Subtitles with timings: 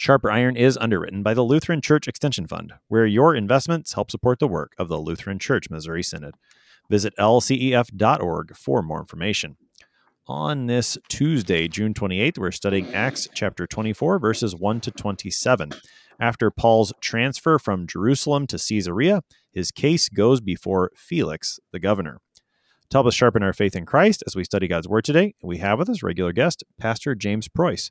[0.00, 4.38] Sharper Iron is underwritten by the Lutheran Church Extension Fund, where your investments help support
[4.38, 6.36] the work of the Lutheran Church Missouri Synod.
[6.88, 9.58] Visit lcef.org for more information.
[10.26, 15.72] On this Tuesday, June 28th, we're studying Acts chapter 24, verses 1 to 27.
[16.18, 19.20] After Paul's transfer from Jerusalem to Caesarea,
[19.52, 22.22] his case goes before Felix, the governor.
[22.88, 25.58] To help us sharpen our faith in Christ as we study God's Word today, we
[25.58, 27.90] have with us regular guest, Pastor James Preuss.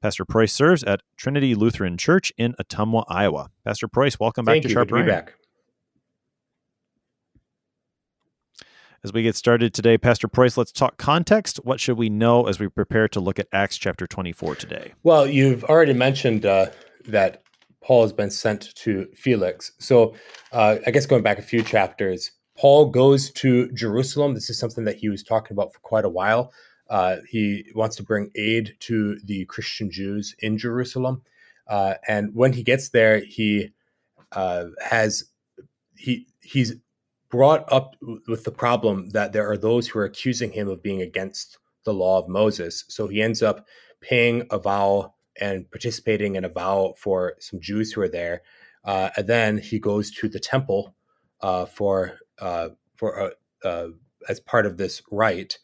[0.00, 3.50] Pastor Preuss serves at Trinity Lutheran Church in Ottumwa, Iowa.
[3.64, 4.74] Pastor Preuss, welcome back Thank to you.
[4.74, 5.34] Sharp Good to be back.
[9.04, 11.58] As we get started today, Pastor Preuss, let's talk context.
[11.64, 14.92] What should we know as we prepare to look at Acts chapter 24 today?
[15.02, 16.66] Well, you've already mentioned uh,
[17.06, 17.42] that
[17.82, 19.72] Paul has been sent to Felix.
[19.78, 20.14] So,
[20.52, 24.34] uh, I guess going back a few chapters, Paul goes to Jerusalem.
[24.34, 26.52] This is something that he was talking about for quite a while.
[26.88, 31.22] Uh, he wants to bring aid to the Christian Jews in Jerusalem.
[31.68, 33.72] Uh, and when he gets there, he
[34.32, 35.24] uh, has
[35.96, 36.74] he he's
[37.30, 37.94] brought up
[38.26, 41.92] with the problem that there are those who are accusing him of being against the
[41.92, 42.84] law of Moses.
[42.88, 43.66] So he ends up
[44.00, 48.42] paying a vow and participating in a vow for some Jews who are there.
[48.84, 50.94] Uh, and then he goes to the temple
[51.42, 53.32] uh, for uh, for
[54.28, 55.58] as part of this rite.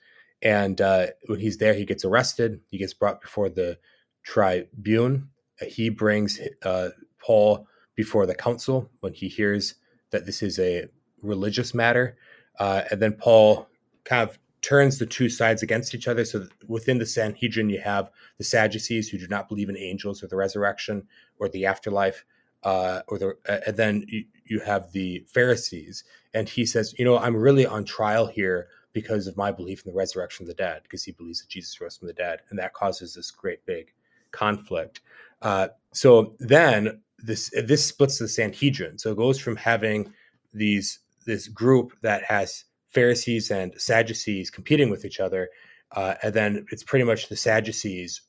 [0.45, 2.61] And uh, when he's there, he gets arrested.
[2.69, 3.79] He gets brought before the
[4.23, 5.31] tribune.
[5.67, 9.77] He brings uh, Paul before the council when he hears
[10.11, 10.89] that this is a
[11.23, 12.17] religious matter.
[12.59, 13.69] Uh, and then Paul
[14.05, 16.25] kind of turns the two sides against each other.
[16.25, 20.27] So within the Sanhedrin, you have the Sadducees who do not believe in angels or
[20.27, 21.07] the resurrection
[21.39, 22.25] or the afterlife.
[22.63, 26.03] Uh, or the, uh, and then you, you have the Pharisees.
[26.33, 29.93] And he says, you know, I'm really on trial here because of my belief in
[29.93, 32.41] the resurrection of the dead, because he believes that Jesus rose from the dead.
[32.49, 33.93] And that causes this great big
[34.31, 35.03] conflict.
[35.43, 38.99] Uh, so then this this splits the Sanhedrin.
[38.99, 40.13] So it goes from having
[40.55, 45.51] these this group that has Pharisees and Sadducees competing with each other,
[45.93, 48.23] uh, and then it's pretty much the Sadducees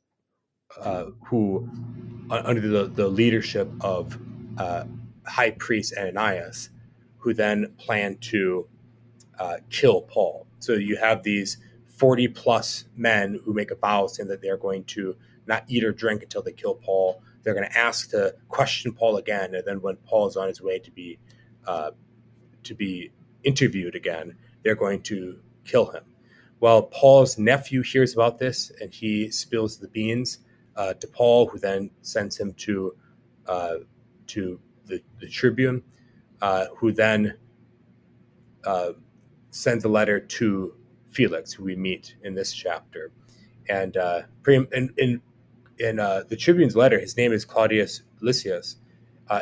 [0.82, 1.70] uh, who,
[2.30, 4.18] under the, the leadership of
[4.58, 4.86] uh,
[5.28, 6.70] High Priest Ananias,
[7.18, 8.68] who then plan to
[9.40, 10.45] uh, kill Paul.
[10.60, 11.58] So you have these
[11.88, 15.16] forty plus men who make a vow saying that they're going to
[15.48, 17.22] not eat or drink until they kill Paul.
[17.44, 20.62] They're going to ask to question Paul again, and then when Paul is on his
[20.62, 21.20] way to be
[21.68, 21.92] uh,
[22.64, 23.12] to be
[23.44, 26.04] interviewed again, they're going to kill him.
[26.60, 30.40] Well, Paul's nephew hears about this and he spills the beans
[30.76, 32.96] uh, to Paul, who then sends him to
[33.46, 33.76] uh,
[34.28, 35.84] to the, the tribune,
[36.42, 37.38] uh, who then
[38.66, 38.94] uh,
[39.56, 40.74] sends a letter to
[41.12, 43.12] Felix, who we meet in this chapter.
[43.70, 44.68] And uh, in,
[44.98, 45.22] in,
[45.80, 48.76] in uh, the tribune's letter, his name is Claudius Lysias.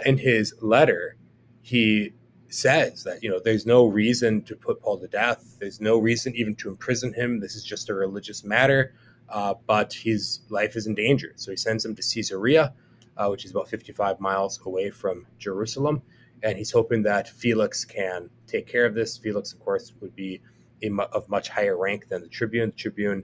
[0.06, 1.18] in his letter,
[1.62, 2.14] he
[2.50, 5.58] says that you know there's no reason to put Paul to death.
[5.60, 7.40] There's no reason even to imprison him.
[7.40, 8.94] This is just a religious matter,
[9.30, 11.34] uh, but his life is in danger.
[11.36, 12.74] So he sends him to Caesarea,
[13.18, 16.04] uh, which is about 55 miles away from Jerusalem,
[16.44, 19.18] and he's hoping that Felix can take care of this.
[19.18, 20.42] Felix, of course, would be
[21.14, 22.70] of much higher rank than the tribune.
[22.70, 23.24] The tribune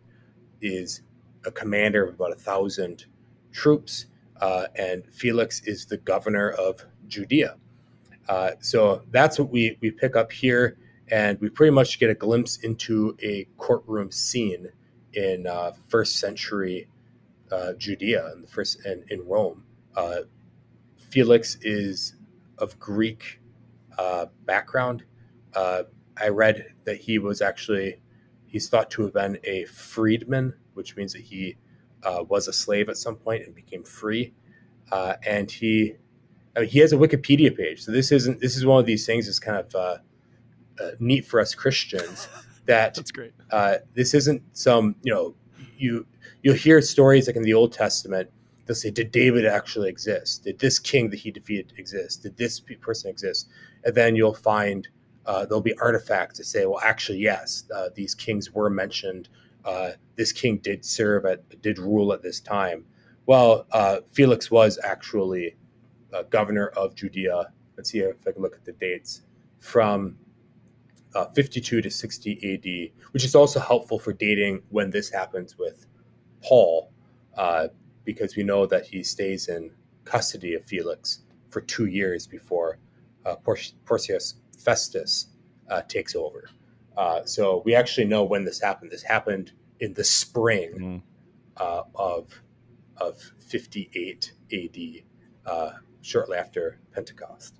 [0.61, 1.01] is
[1.45, 3.05] a commander of about a thousand
[3.51, 4.05] troops,
[4.39, 7.57] uh, and Felix is the governor of Judea.
[8.29, 10.77] Uh, so that's what we, we pick up here.
[11.11, 14.69] And we pretty much get a glimpse into a courtroom scene
[15.13, 16.87] in uh, first century
[17.51, 19.63] uh, Judea in the first and in Rome.
[19.95, 20.19] Uh,
[20.97, 22.13] Felix is
[22.59, 23.41] of Greek
[23.97, 25.03] uh, background.
[25.53, 25.83] Uh,
[26.21, 28.01] I read that he was actually
[28.45, 31.57] he's thought to have been a freedman, which means that he
[32.03, 34.33] was a slave at some point and became free.
[35.25, 35.95] and he
[36.55, 37.83] I mean, he has a Wikipedia page.
[37.83, 39.97] So this isn't this is one of these things that's kind of uh,
[40.81, 42.27] uh, neat for us Christians.
[42.65, 43.33] That That's great.
[43.49, 45.33] uh, this isn't some you know
[45.75, 46.05] you
[46.43, 48.29] you'll hear stories like in the Old Testament.
[48.69, 50.43] They'll say, "Did David actually exist?
[50.45, 52.21] Did this king that he defeated exist?
[52.23, 53.49] Did this person exist?"
[53.83, 54.87] And then you'll find
[55.25, 59.29] uh, there'll be artifacts that say, "Well, actually, yes, uh, these kings were mentioned.
[59.65, 62.85] Uh, this king did serve at did rule at this time."
[63.25, 65.57] Well, uh, Felix was actually
[66.13, 67.51] uh, governor of Judea.
[67.75, 69.23] Let's see if I can look at the dates.
[69.59, 70.17] from
[71.15, 75.87] uh, 52 to 60 AD, which is also helpful for dating when this happens with
[76.43, 76.91] Paul,
[78.03, 79.71] because we know that he stays in
[80.05, 81.19] custody of Felix
[81.49, 82.79] for two years before
[83.25, 83.35] uh,
[83.85, 85.27] Porcius Festus
[85.69, 86.49] uh, takes over.
[86.97, 88.91] Uh, so we actually know when this happened.
[88.91, 91.03] This happened in the spring
[91.57, 91.85] mm.
[91.95, 92.41] of
[92.97, 95.65] of 58 AD,
[96.01, 97.58] shortly after Pentecost.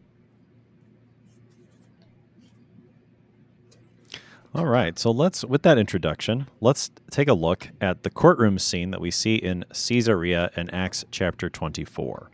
[4.55, 8.89] All right, so let's, with that introduction, let's take a look at the courtroom scene
[8.89, 12.31] that we see in Caesarea in Acts chapter 24.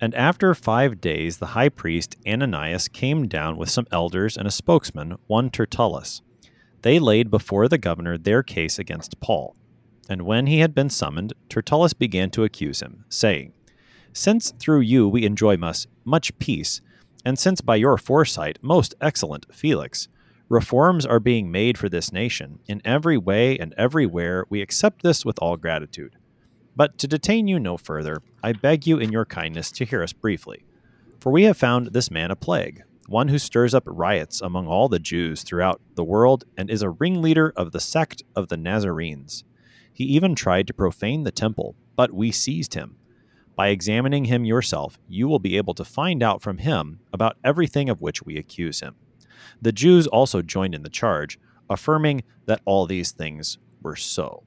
[0.00, 4.52] And after five days, the high priest Ananias came down with some elders and a
[4.52, 6.22] spokesman, one Tertullus.
[6.82, 9.56] They laid before the governor their case against Paul.
[10.08, 13.54] And when he had been summoned, Tertullus began to accuse him, saying,
[14.12, 15.56] Since through you we enjoy
[16.04, 16.80] much peace,
[17.24, 20.06] and since by your foresight, most excellent Felix,
[20.48, 22.60] Reforms are being made for this nation.
[22.66, 26.16] In every way and everywhere, we accept this with all gratitude.
[26.74, 30.14] But to detain you no further, I beg you in your kindness to hear us
[30.14, 30.64] briefly.
[31.20, 34.88] For we have found this man a plague, one who stirs up riots among all
[34.88, 39.44] the Jews throughout the world and is a ringleader of the sect of the Nazarenes.
[39.92, 42.96] He even tried to profane the temple, but we seized him.
[43.54, 47.90] By examining him yourself, you will be able to find out from him about everything
[47.90, 48.94] of which we accuse him.
[49.60, 51.38] The Jews also joined in the charge,
[51.68, 54.42] affirming that all these things were so.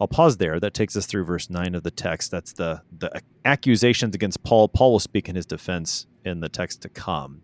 [0.00, 0.58] I'll pause there.
[0.58, 2.30] That takes us through verse 9 of the text.
[2.30, 4.68] That's the, the accusations against Paul.
[4.68, 7.42] Paul will speak in his defense in the text to come.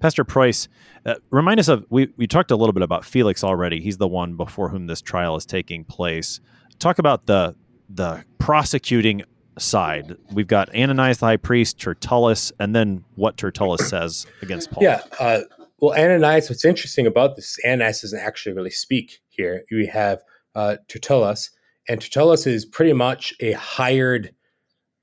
[0.00, 0.68] Pastor Preuss,
[1.06, 3.80] uh, remind us of, we, we talked a little bit about Felix already.
[3.80, 6.40] He's the one before whom this trial is taking place.
[6.78, 7.54] Talk about the,
[7.88, 9.22] the prosecuting
[9.58, 10.16] side.
[10.32, 14.82] We've got Ananias the high priest, Tertullus, and then what Tertullus says against Paul.
[14.82, 15.02] Yeah.
[15.20, 15.40] Uh,
[15.82, 19.64] well, Ananias, what's interesting about this, Ananias doesn't actually really speak here.
[19.72, 20.22] We have
[20.54, 21.50] uh, Tertullus,
[21.88, 24.32] and Tertullus is pretty much a hired,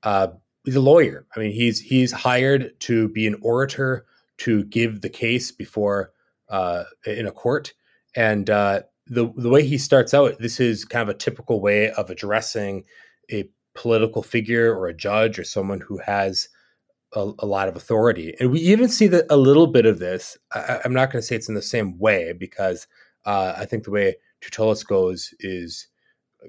[0.04, 0.28] uh,
[0.64, 1.26] he's a lawyer.
[1.36, 4.06] I mean, he's he's hired to be an orator
[4.38, 6.12] to give the case before
[6.48, 7.74] uh, in a court,
[8.16, 11.90] and uh, the the way he starts out, this is kind of a typical way
[11.90, 12.84] of addressing
[13.30, 16.48] a political figure or a judge or someone who has
[17.12, 18.34] a, a, lot of authority.
[18.38, 20.38] And we even see that a little bit of this.
[20.52, 22.86] I, am not going to say it's in the same way because
[23.24, 25.88] uh, I think the way Tertullus goes is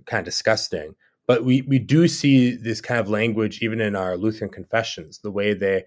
[0.05, 0.95] kind of disgusting.
[1.27, 5.31] But we, we do see this kind of language even in our Lutheran confessions, the
[5.31, 5.83] way they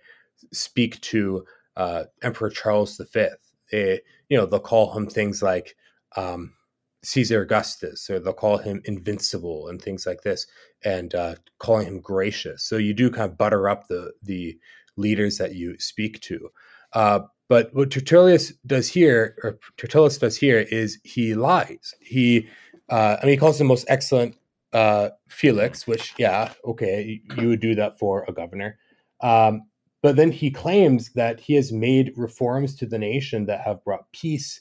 [0.53, 1.45] speak to
[1.77, 3.29] uh, Emperor Charles V.
[3.71, 5.77] They, you know, they'll call him things like
[6.17, 6.55] um,
[7.03, 10.47] Caesar Augustus, or they'll call him invincible and things like this,
[10.85, 12.63] and uh, calling him gracious.
[12.63, 14.59] So you do kind of butter up the the
[14.97, 16.51] leaders that you speak to.
[16.93, 21.95] Uh, but what Tertullus does here, or Tertullus does here, is he lies.
[22.01, 22.49] He,
[22.89, 24.37] uh, I mean, he calls him most excellent
[24.73, 28.79] uh, Felix, which, yeah, okay, you would do that for a governor.
[29.21, 29.67] Um,
[30.03, 34.11] but then he claims that he has made reforms to the nation that have brought
[34.13, 34.61] peace.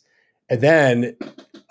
[0.50, 1.18] And then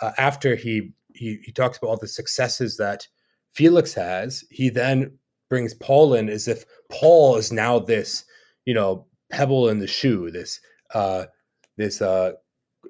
[0.00, 3.06] uh, after he, he he talks about all the successes that
[3.52, 5.18] Felix has, he then
[5.48, 8.24] brings Paul in as if Paul is now this,
[8.64, 10.60] you know, pebble in the shoe, this
[10.94, 11.26] uh,
[11.76, 12.32] this uh,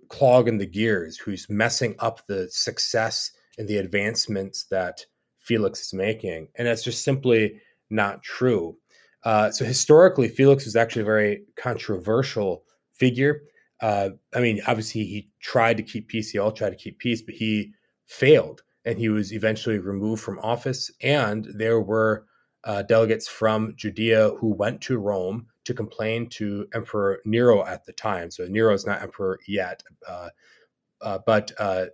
[0.09, 5.04] clog in the gears, who's messing up the success and the advancements that
[5.38, 8.76] Felix is making, and that's just simply not true.
[9.25, 13.42] Uh, so historically, Felix was actually a very controversial figure.
[13.81, 16.31] Uh, I mean, obviously, he tried to keep peace.
[16.31, 17.73] He all tried to keep peace, but he
[18.07, 20.91] failed, and he was eventually removed from office.
[21.03, 22.27] And there were
[22.65, 27.93] uh, delegates from Judea who went to Rome to complain to Emperor Nero at the
[27.93, 28.31] time.
[28.31, 30.31] So Nero is not emperor yet, uh,
[31.01, 31.87] uh but uh,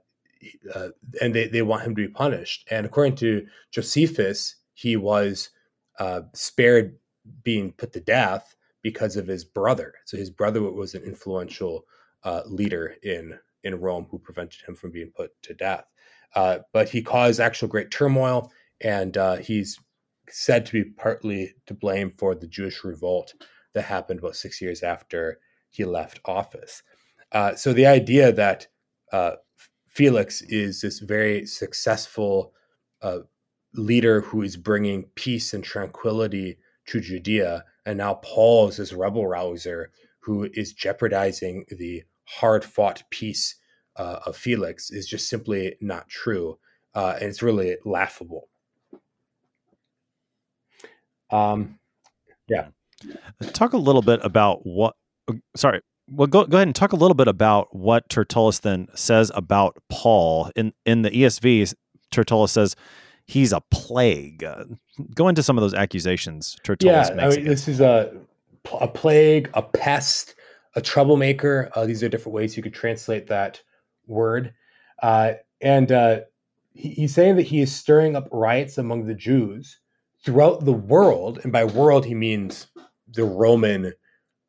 [0.74, 0.88] uh,
[1.20, 2.66] and they, they want him to be punished.
[2.70, 5.50] And according to Josephus, he was
[6.32, 6.96] spared
[7.42, 9.94] being put to death because of his brother.
[10.04, 11.84] So his brother was an influential
[12.24, 15.84] uh, leader in in Rome who prevented him from being put to death.
[16.34, 19.78] Uh, but he caused actual great turmoil, and uh, he's
[20.28, 23.34] said to be partly to blame for the Jewish revolt
[23.74, 25.38] that happened about six years after
[25.70, 26.82] he left office.
[27.32, 28.66] Uh, so the idea that
[29.12, 29.32] uh,
[29.86, 32.52] Felix is this very successful
[33.02, 33.20] uh,
[33.74, 39.26] leader who is bringing peace and tranquility to Judea and now Paul is this rebel
[39.26, 43.54] rouser who is jeopardizing the hard fought peace
[43.98, 46.58] uh, of Felix is just simply not true.
[46.94, 48.48] Uh, and it's really laughable.
[51.30, 51.78] Um,
[52.48, 52.68] yeah.
[53.52, 54.94] Talk a little bit about what,
[55.54, 59.30] sorry, well, go go ahead and talk a little bit about what Tertullus then says
[59.34, 61.74] about Paul in in the ESV.
[62.10, 62.76] Tertullus says
[63.26, 64.42] he's a plague.
[64.42, 64.64] Uh,
[65.14, 67.34] go into some of those accusations Tertullus yeah, makes.
[67.34, 68.16] I mean, this is a
[68.80, 70.34] a plague, a pest,
[70.74, 71.70] a troublemaker.
[71.74, 73.62] Uh, these are different ways you could translate that
[74.08, 74.54] word.
[75.02, 76.20] Uh, and uh,
[76.72, 79.78] he, he's saying that he is stirring up riots among the Jews
[80.24, 82.66] throughout the world, and by world he means
[83.06, 83.92] the Roman,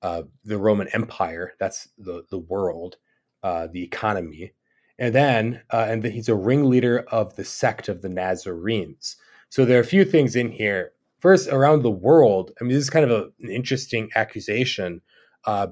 [0.01, 1.53] uh, the Roman Empire.
[1.59, 2.97] That's the the world,
[3.43, 4.53] uh, the economy,
[4.97, 9.15] and then uh, and then he's a ringleader of the sect of the Nazarenes.
[9.49, 10.91] So there are a few things in here.
[11.19, 15.01] First, around the world, I mean, this is kind of a, an interesting accusation.
[15.45, 15.67] Uh,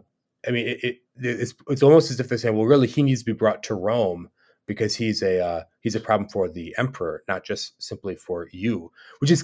[0.48, 3.26] I mean, it, it's it's almost as if they're saying, well, really, he needs to
[3.26, 4.30] be brought to Rome
[4.68, 8.92] because he's a uh, he's a problem for the emperor, not just simply for you.
[9.20, 9.44] Which is,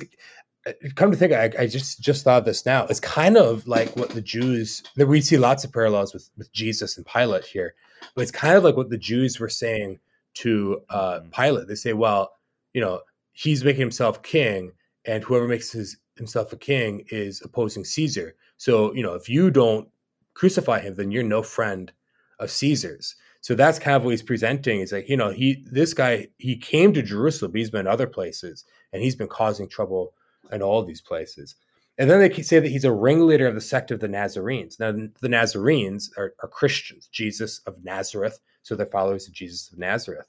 [0.67, 2.85] uh, come to think, I, I just just thought this now.
[2.85, 4.83] It's kind of like what the Jews.
[4.97, 7.73] that We see lots of parallels with with Jesus and Pilate here,
[8.15, 9.99] but it's kind of like what the Jews were saying
[10.35, 11.29] to uh, mm-hmm.
[11.29, 11.67] Pilate.
[11.67, 12.31] They say, well,
[12.73, 13.01] you know,
[13.31, 14.71] he's making himself king,
[15.05, 18.35] and whoever makes his, himself a king is opposing Caesar.
[18.57, 19.87] So you know, if you don't
[20.33, 21.91] crucify him, then you're no friend
[22.39, 23.15] of Caesar's.
[23.41, 24.79] So that's kind of what he's presenting.
[24.79, 28.65] Is like, you know, he this guy he came to Jerusalem, he's been other places,
[28.91, 30.13] and he's been causing trouble
[30.51, 31.55] in all these places.
[31.97, 34.79] And then they say that he's a ringleader of the sect of the Nazarenes.
[34.79, 39.77] Now, the Nazarenes are, are Christians, Jesus of Nazareth, so they're followers of Jesus of
[39.77, 40.27] Nazareth.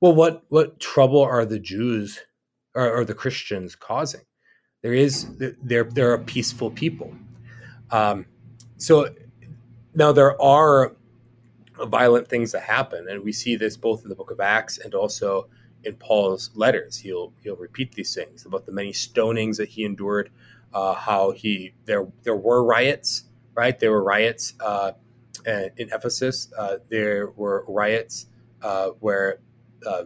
[0.00, 2.20] Well, what what trouble are the Jews
[2.74, 4.22] or, or the Christians causing?
[4.82, 7.14] There is they're they're a peaceful people.
[7.90, 8.26] Um,
[8.76, 9.08] so
[9.94, 10.94] now there are
[11.86, 14.94] violent things that happen, and we see this both in the Book of Acts and
[14.94, 15.48] also
[15.84, 16.98] in Paul's letters.
[16.98, 20.30] He'll he'll repeat these things about the many stonings that he endured,
[20.72, 23.78] uh, how he there there were riots, right?
[23.78, 24.92] There were riots uh,
[25.46, 26.52] in Ephesus.
[26.56, 28.26] Uh, there were riots
[28.62, 29.40] uh, where
[29.86, 30.04] uh,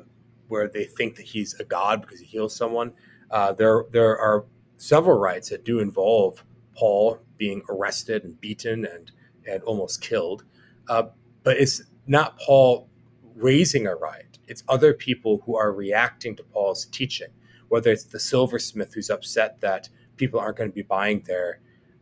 [0.49, 2.93] where they think that he's a god because he heals someone.
[3.31, 4.45] Uh, there there are
[4.77, 9.11] several riots that do involve Paul being arrested and beaten and
[9.49, 10.45] and almost killed.
[10.89, 11.05] Uh,
[11.43, 12.89] but it's not Paul
[13.35, 14.39] raising a riot.
[14.49, 17.29] It's other people who are reacting to Paul's teaching,
[17.69, 21.61] whether it's the silversmith who's upset that people aren't going to be buying their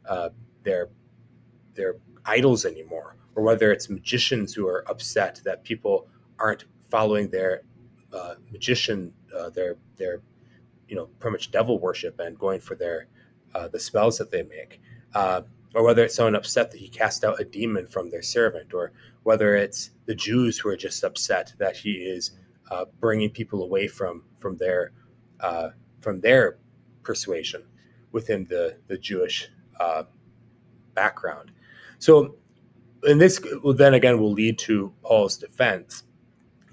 [0.09, 0.31] uh,
[0.63, 0.89] their
[1.75, 6.09] their idols anymore, or whether it's magicians who are upset that people
[6.39, 7.63] aren't following their
[8.13, 10.21] uh, magician uh, their their
[10.89, 13.07] you know pretty much devil worship and going for their
[13.55, 14.81] uh, the spells that they make.
[15.75, 18.93] Or whether it's someone upset that he cast out a demon from their servant, or
[19.25, 22.33] whether it's the Jews who are just upset that he is
[22.71, 24.93] uh, bringing people away from from their
[25.41, 26.59] uh, from their
[27.03, 27.65] persuasion
[28.13, 29.49] within the the Jewish
[29.81, 30.05] uh,
[30.95, 31.51] background.
[31.99, 32.37] So,
[33.03, 36.05] and this will then again will lead to Paul's defense.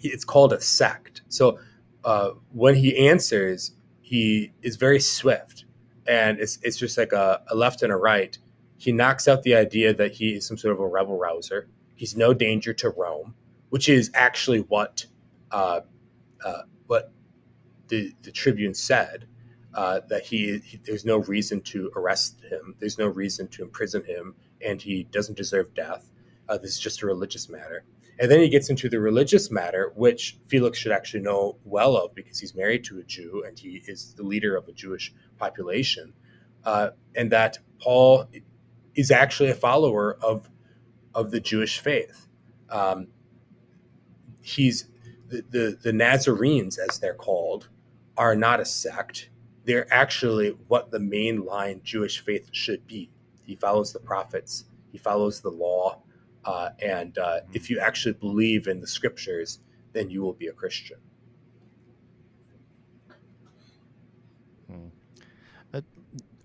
[0.01, 1.21] It's called a sect.
[1.29, 1.59] So,
[2.03, 5.65] uh, when he answers, he is very swift,
[6.07, 8.37] and it's it's just like a, a left and a right
[8.81, 11.67] he knocks out the idea that he is some sort of a rebel rouser.
[11.93, 13.35] He's no danger to Rome,
[13.69, 15.05] which is actually what
[15.51, 15.81] uh,
[16.43, 17.11] uh, what
[17.89, 19.27] the the Tribune said
[19.75, 22.73] uh, that he, he, there's no reason to arrest him.
[22.79, 24.33] There's no reason to imprison him,
[24.65, 26.11] and he doesn't deserve death.
[26.49, 27.83] Uh, this is just a religious matter.
[28.19, 32.15] And then he gets into the religious matter, which Felix should actually know well of
[32.15, 36.13] because he's married to a Jew and he is the leader of a Jewish population.
[36.63, 38.27] Uh, and that Paul
[38.95, 40.49] is actually a follower of
[41.13, 42.27] of the Jewish faith.
[42.69, 43.07] Um,
[44.41, 44.85] he's
[45.27, 47.69] the, the, the Nazarenes, as they're called,
[48.17, 49.29] are not a sect.
[49.65, 53.09] They're actually what the mainline Jewish faith should be.
[53.43, 54.65] He follows the prophets.
[54.91, 56.01] He follows the law.
[56.43, 59.59] Uh, and uh, if you actually believe in the scriptures,
[59.93, 60.97] then you will be a Christian.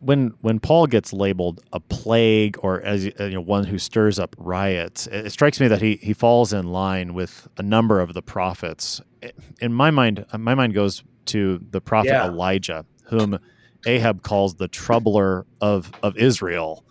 [0.00, 4.34] When when Paul gets labeled a plague or as you know one who stirs up
[4.38, 8.22] riots, it, strikes me that he he falls in line with a number of the
[8.22, 9.00] prophets.
[9.60, 12.28] In my mind, my mind goes to the prophet yeah.
[12.28, 13.38] Elijah, whom
[13.86, 16.84] Ahab calls the troubler of of Israel,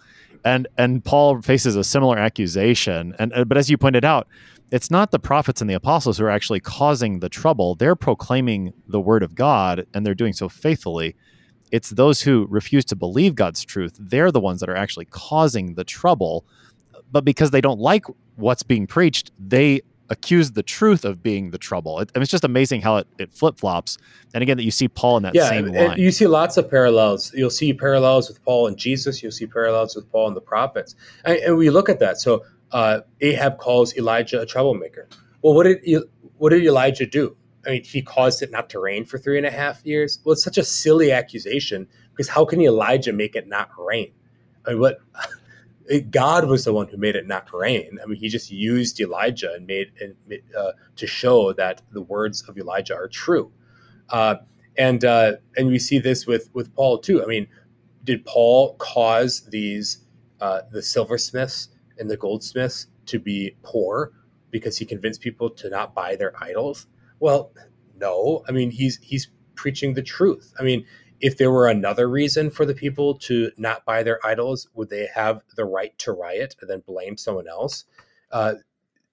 [0.44, 3.16] and and Paul faces a similar accusation.
[3.20, 4.28] And uh, but as you pointed out,
[4.72, 7.76] it's not the prophets and the apostles who are actually causing the trouble.
[7.76, 11.16] They're proclaiming the word of God, and they're doing so faithfully
[11.72, 13.96] it's those who refuse to believe God's truth.
[14.00, 16.46] They're the ones that are actually causing the trouble.
[17.12, 18.06] But because they don't like
[18.36, 22.00] what's being preached, they accuse the truth of being the trouble.
[22.00, 23.98] It, it's just amazing how it, it flip flops.
[24.34, 26.00] And again, that you see Paul in that yeah, same line.
[26.00, 27.34] You see lots of parallels.
[27.34, 29.24] You'll see parallels with Paul and Jesus.
[29.24, 30.96] You'll see parallels with Paul and the prophets.
[31.24, 32.20] And, and we look at that.
[32.20, 35.08] So uh, Ahab calls Elijah a troublemaker.
[35.42, 36.04] Well, what did
[36.38, 37.36] what did Elijah do?
[37.66, 40.20] I mean, he caused it not to rain for three and a half years.
[40.24, 44.12] Well, it's such a silly accusation because how can Elijah make it not rain?
[44.66, 45.00] I mean, what
[46.12, 48.00] God was the one who made it not rain.
[48.02, 49.92] I mean, he just used Elijah and made,
[50.58, 53.52] uh, to show that the words of Elijah are true.
[54.10, 54.36] Uh,
[54.78, 57.24] and uh, and we see this with with Paul too.
[57.24, 57.48] I mean,
[58.04, 60.06] did Paul cause these
[60.42, 64.12] uh, the silversmiths and the goldsmiths to be poor
[64.52, 66.88] because he convinced people to not buy their idols?
[67.20, 67.52] Well,
[67.98, 68.44] no.
[68.48, 70.54] I mean, he's he's preaching the truth.
[70.60, 70.86] I mean,
[71.22, 75.08] if there were another reason for the people to not buy their idols, would they
[75.14, 77.86] have the right to riot and then blame someone else?
[78.32, 78.56] Uh,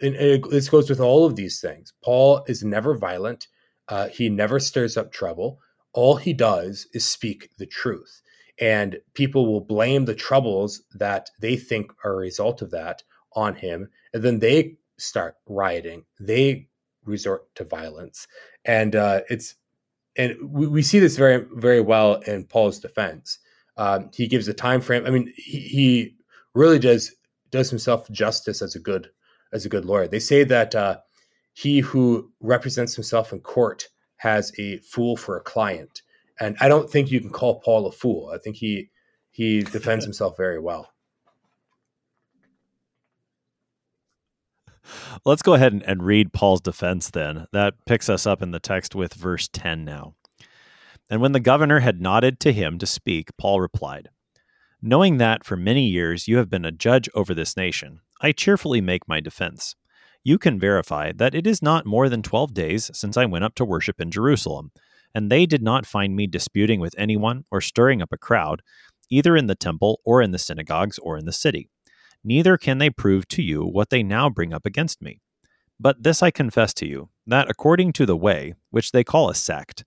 [0.00, 1.92] and, and this goes with all of these things.
[2.02, 3.46] Paul is never violent.
[3.88, 5.60] Uh, he never stirs up trouble.
[5.92, 8.22] All he does is speak the truth.
[8.60, 13.02] And people will blame the troubles that they think are a result of that
[13.34, 13.88] on him.
[14.12, 16.04] And then they start rioting.
[16.20, 16.68] They
[17.04, 18.26] resort to violence.
[18.64, 19.54] And uh, it's
[20.16, 23.38] and we, we see this very very well in Paul's defense.
[23.76, 25.06] Um, he gives a time frame.
[25.06, 26.16] I mean, he, he,
[26.54, 27.12] really does
[27.50, 29.08] does himself justice as a good
[29.52, 30.06] as a good lawyer.
[30.06, 30.98] They say that uh,
[31.54, 36.02] he who represents himself in court has a fool for a client,
[36.40, 38.30] and I don't think you can call Paul a fool.
[38.34, 38.90] I think he
[39.30, 40.92] he defends himself very well.
[45.24, 47.46] Let's go ahead and, and, read Paul's defense then.
[47.52, 50.14] That picks us up in the text with verse 10 now.
[51.10, 54.08] And when the governor had nodded to him to speak, Paul replied,
[54.80, 58.80] Knowing that for many years you have been a judge over this nation, I cheerfully
[58.80, 59.76] make my defense.
[60.24, 63.54] You can verify that it is not more than twelve days since I went up
[63.56, 64.70] to worship in Jerusalem,
[65.14, 68.62] and they did not find me disputing with anyone or stirring up a crowd,
[69.10, 71.68] either in the temple or in the synagogues or in the city
[72.24, 75.20] neither can they prove to you what they now bring up against me.
[75.78, 79.34] But this I confess to you, that according to the way, which they call a
[79.34, 79.84] sect,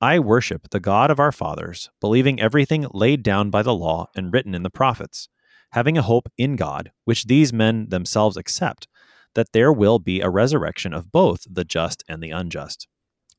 [0.00, 4.32] I worship the God of our fathers, believing everything laid down by the law and
[4.32, 5.28] written in the prophets,
[5.72, 8.88] having a hope in God, which these men themselves accept,
[9.34, 12.88] that there will be a resurrection of both the just and the unjust.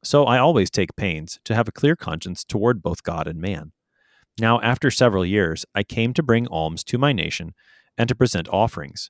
[0.03, 3.71] So I always take pains to have a clear conscience toward both God and man.
[4.39, 7.53] Now, after several years, I came to bring alms to my nation
[7.97, 9.09] and to present offerings.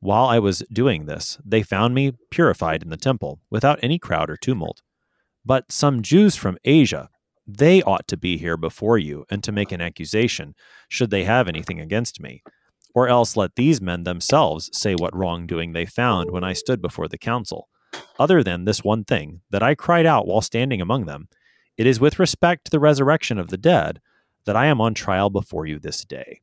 [0.00, 4.28] While I was doing this, they found me purified in the temple, without any crowd
[4.28, 4.82] or tumult.
[5.44, 7.08] But some Jews from Asia,
[7.46, 10.54] they ought to be here before you and to make an accusation,
[10.88, 12.42] should they have anything against me.
[12.94, 17.08] Or else let these men themselves say what wrongdoing they found when I stood before
[17.08, 17.68] the council.
[18.18, 21.28] Other than this one thing, that I cried out while standing among them,
[21.76, 24.00] it is with respect to the resurrection of the dead
[24.46, 26.40] that I am on trial before you this day.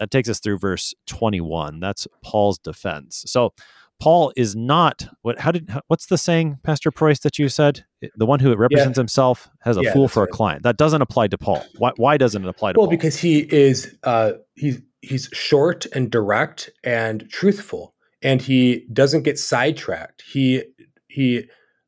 [0.00, 1.78] That takes us through verse 21.
[1.78, 3.22] That's Paul's defense.
[3.26, 3.52] So
[4.00, 7.84] Paul is not what how did what's the saying Pastor Preuss that you said
[8.16, 9.00] the one who represents yeah.
[9.02, 10.28] himself has a yeah, fool for right.
[10.30, 12.96] a client that doesn't apply to Paul why, why doesn't it apply to well Paul?
[12.96, 19.38] because he is uh, he's he's short and direct and truthful and he doesn't get
[19.38, 20.62] sidetracked he
[21.08, 21.44] he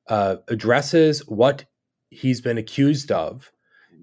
[0.08, 1.64] uh, addresses what
[2.10, 3.50] he's been accused of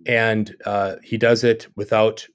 [0.07, 2.25] and uh, he does it without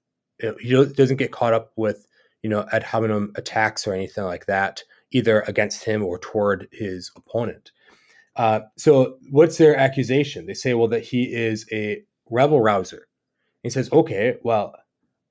[0.60, 2.06] he doesn't get caught up with
[2.42, 7.10] you know ad hominem attacks or anything like that either against him or toward his
[7.16, 7.70] opponent.
[8.36, 10.46] Uh, so what's their accusation?
[10.46, 13.06] They say well that he is a rebel rouser.
[13.62, 14.74] He says okay well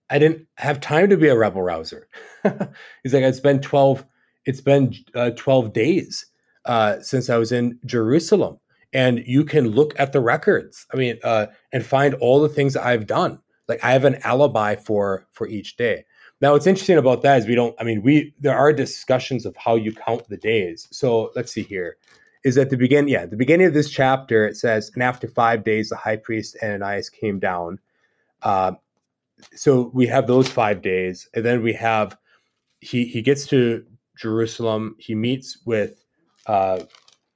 [0.09, 2.07] i didn't have time to be a rebel rouser.
[3.03, 4.05] He's like it's been 12
[4.45, 6.25] it's been uh, 12 days
[6.65, 8.59] uh, since i was in jerusalem
[8.93, 12.75] and you can look at the records i mean uh, and find all the things
[12.75, 16.05] i've done like I have an alibi for for each day.
[16.41, 17.75] Now, what's interesting about that is we don't.
[17.79, 20.87] I mean, we there are discussions of how you count the days.
[20.91, 21.97] So let's see here.
[22.43, 25.63] Is at the beginning, yeah, the beginning of this chapter it says, and after five
[25.63, 27.79] days, the high priest Ananias came down.
[28.41, 28.73] Uh,
[29.55, 32.17] so we have those five days, and then we have
[32.81, 33.85] he he gets to
[34.17, 34.97] Jerusalem.
[34.99, 36.03] He meets with
[36.45, 36.81] uh,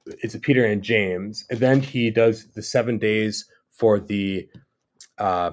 [0.04, 4.48] it's Peter and James, and then he does the seven days for the
[5.16, 5.52] uh,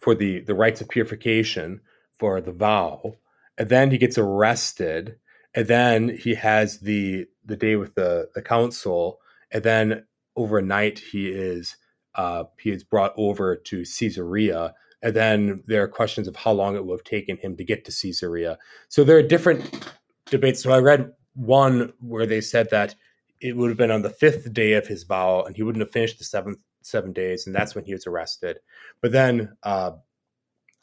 [0.00, 1.80] for the the rites of purification
[2.18, 3.14] for the vow,
[3.56, 5.16] and then he gets arrested,
[5.54, 10.04] and then he has the the day with the the council, and then
[10.36, 11.76] overnight he is
[12.14, 16.74] uh, he is brought over to Caesarea, and then there are questions of how long
[16.74, 18.58] it would have taken him to get to Caesarea.
[18.88, 19.88] So there are different
[20.26, 20.62] debates.
[20.62, 22.94] So I read one where they said that
[23.40, 25.92] it would have been on the fifth day of his vow, and he wouldn't have
[25.92, 28.58] finished the seventh seven days, and that's when he was arrested.
[29.00, 29.92] But then uh,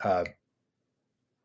[0.03, 0.25] uh,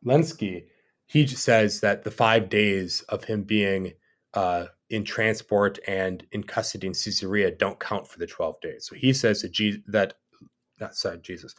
[0.04, 0.64] Lenski,
[1.06, 3.92] he says that the five days of him being
[4.34, 8.86] uh, in transport and in custody in Caesarea don't count for the 12 days.
[8.86, 10.14] So he says that, that
[10.80, 11.54] not sorry, Jesus,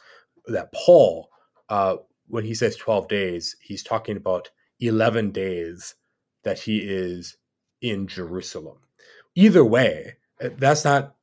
[0.46, 1.30] that Paul,
[1.68, 5.94] uh, when he says 12 days, he's talking about 11 days
[6.42, 7.36] that he is
[7.80, 8.78] in Jerusalem.
[9.34, 11.13] Either way, uh, that's not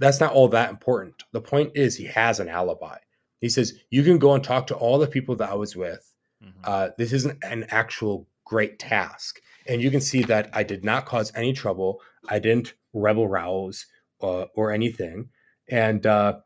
[0.00, 1.22] that's not all that important.
[1.32, 2.96] The point is he has an alibi.
[3.40, 6.12] He says, You can go and talk to all the people that I was with.
[6.42, 6.60] Mm-hmm.
[6.64, 9.40] Uh, this isn't an actual great task.
[9.68, 12.00] And you can see that I did not cause any trouble.
[12.28, 13.86] I didn't rebel rouse
[14.22, 15.28] uh, or anything.
[15.68, 16.38] And uh,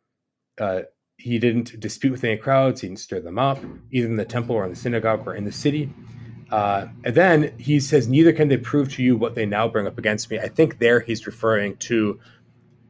[0.61, 0.83] uh,
[1.17, 2.81] he didn't dispute with any crowds.
[2.81, 3.59] He didn't stir them up,
[3.91, 5.91] either in the temple or in the synagogue or in the city.
[6.51, 9.87] Uh, and then he says, Neither can they prove to you what they now bring
[9.87, 10.39] up against me.
[10.39, 12.21] I think there he's referring to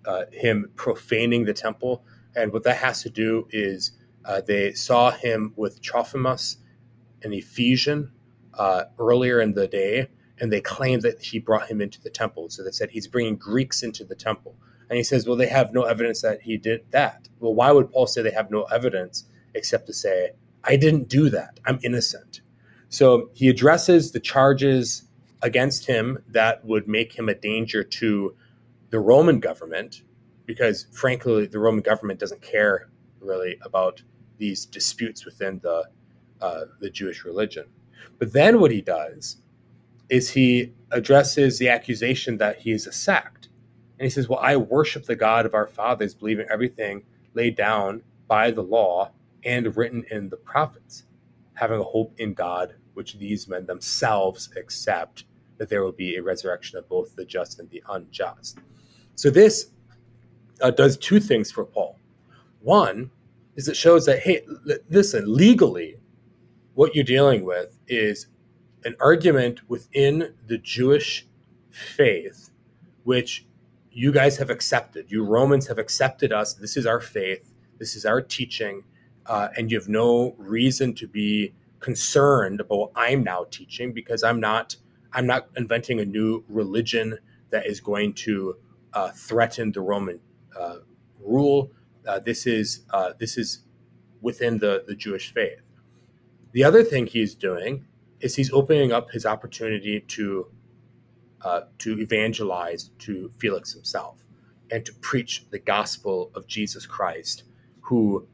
[0.07, 2.05] uh, him profaning the temple.
[2.37, 3.93] And what that has to do is
[4.25, 6.57] uh, they saw him with Trophimus,
[7.23, 8.11] an Ephesian,
[8.55, 12.49] uh, earlier in the day, and they claimed that he brought him into the temple.
[12.51, 14.57] So they said he's bringing Greeks into the temple.
[14.89, 17.29] And he says, well, they have no evidence that he did that.
[17.41, 20.33] Well, why would Paul say they have no evidence except to say,
[20.65, 21.61] I didn't do that.
[21.65, 22.41] I'm innocent.
[22.89, 25.05] So he addresses the charges
[25.43, 28.37] against him that would make him a danger to
[28.95, 30.03] the Roman government,
[30.47, 34.01] because frankly, the Roman government doesn't care really about
[34.39, 35.87] these disputes within the
[36.41, 37.67] uh, the Jewish religion.
[38.21, 39.39] But then what he does
[40.11, 43.49] is he addresses the accusation that he is a sect.
[43.99, 47.03] And he says, Well, I worship the God of our fathers, believing everything
[47.33, 49.11] laid down by the law
[49.45, 51.03] and written in the prophets,
[51.55, 55.25] having a hope in God, which these men themselves accept
[55.59, 58.61] that there will be a resurrection of both the just and the unjust.
[59.17, 59.67] So this
[60.61, 61.99] uh, does two things for Paul.
[62.61, 63.11] One
[63.57, 65.97] is it shows that, hey, l- listen, legally,
[66.75, 68.27] what you're dealing with is
[68.85, 71.27] an argument within the Jewish
[71.71, 72.51] faith,
[73.05, 73.47] which
[73.93, 75.11] you guys have accepted.
[75.11, 76.55] You Romans have accepted us.
[76.55, 77.53] This is our faith.
[77.79, 78.83] This is our teaching.
[79.27, 84.23] Uh, and you have no reason to be concerned about what I'm now teaching because
[84.23, 84.77] I'm not
[85.13, 87.19] I'm not inventing a new religion
[87.51, 88.57] that is going to
[88.95, 90.21] uh, threaten the Roman
[90.59, 90.77] uh,
[91.21, 91.71] rule.
[92.07, 93.61] Uh, this is uh, this is
[94.21, 95.61] within the the Jewish faith.
[96.53, 97.85] The other thing he's doing
[98.21, 100.47] is he's opening up his opportunity to
[101.43, 104.25] uh, to evangelize to Felix himself
[104.71, 107.45] and to preach the gospel of Jesus Christ,
[107.81, 108.27] who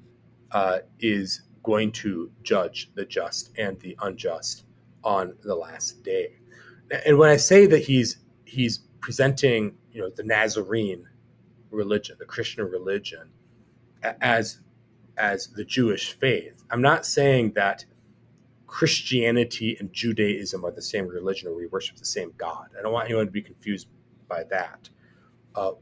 [1.00, 4.64] is going to judge the just and the unjust
[5.04, 6.36] on the last day.
[7.06, 11.06] And when I say that he's he's presenting, you know, the Nazarene
[11.70, 13.30] religion, the Christian religion,
[14.20, 14.60] as
[15.16, 17.84] as the Jewish faith, I'm not saying that
[18.66, 22.68] Christianity and Judaism are the same religion or we worship the same God.
[22.78, 23.88] I don't want anyone to be confused
[24.28, 24.88] by that.
[25.54, 25.72] Uh,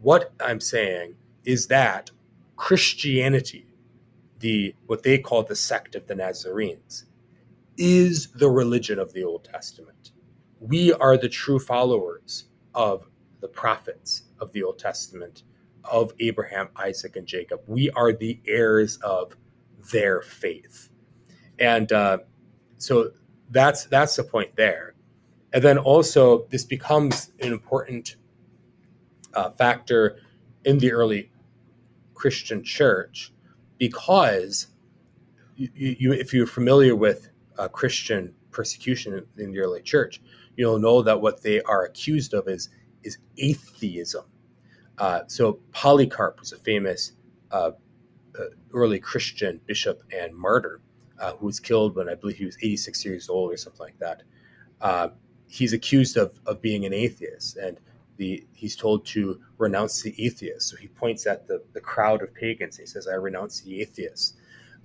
[0.00, 2.10] what I'm saying is that
[2.54, 3.66] Christianity,
[4.38, 7.04] the what they call the sect of the Nazarenes,
[7.76, 10.12] is the religion of the Old Testament.
[10.60, 13.08] We are the true followers of
[13.40, 15.42] the prophets of the Old Testament,
[15.84, 17.60] of Abraham, Isaac, and Jacob.
[17.66, 19.36] We are the heirs of
[19.92, 20.90] their faith.
[21.58, 22.18] And uh,
[22.78, 23.12] so
[23.50, 24.94] that's that's the point there
[25.52, 28.16] and then also this becomes an important
[29.34, 30.18] uh, factor
[30.64, 31.30] in the early
[32.14, 33.32] christian church
[33.78, 34.68] because
[35.56, 40.20] you, you, if you're familiar with uh, christian persecution in the early church
[40.56, 42.68] you'll know that what they are accused of is
[43.06, 44.24] is atheism
[44.98, 47.12] uh, so polycarp was a famous
[47.52, 47.70] uh,
[48.38, 50.80] uh, early christian bishop and martyr
[51.18, 53.98] uh, who was killed when I believe he was 86 years old or something like
[53.98, 54.22] that.
[54.80, 55.08] Uh,
[55.48, 57.78] he's accused of, of being an atheist and
[58.16, 60.68] the he's told to renounce the atheist.
[60.68, 62.76] So he points at the, the crowd of pagans.
[62.78, 64.34] He says, I renounce the atheists.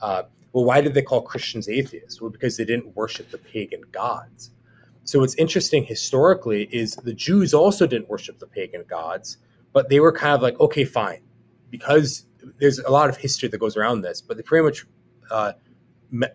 [0.01, 2.19] Uh, well, why did they call Christians atheists?
[2.19, 4.51] Well, because they didn't worship the pagan gods.
[5.03, 9.37] So what's interesting historically is the Jews also didn't worship the pagan gods,
[9.73, 11.21] but they were kind of like, okay, fine,
[11.69, 12.25] because
[12.59, 14.85] there's a lot of history that goes around this, but they pretty much
[15.29, 15.53] uh,
[16.21, 16.27] uh,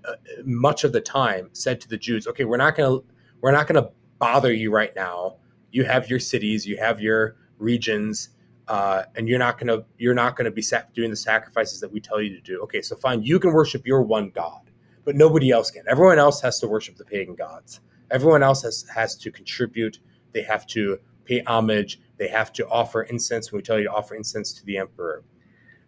[0.45, 3.05] much of the time said to the Jews, "Okay, we're not to
[3.41, 5.37] we're not to bother you right now.
[5.71, 8.31] You have your cities, you have your regions,
[8.69, 12.21] uh, and you're not to you're not to be doing the sacrifices that we tell
[12.21, 12.61] you to do.
[12.63, 14.71] Okay, so fine, you can worship your one God,
[15.05, 15.83] but nobody else can.
[15.89, 17.81] Everyone else has to worship the pagan gods.
[18.11, 19.99] Everyone else has has to contribute.
[20.33, 22.01] They have to pay homage.
[22.19, 25.25] They have to offer incense when we tell you to offer incense to the emperor.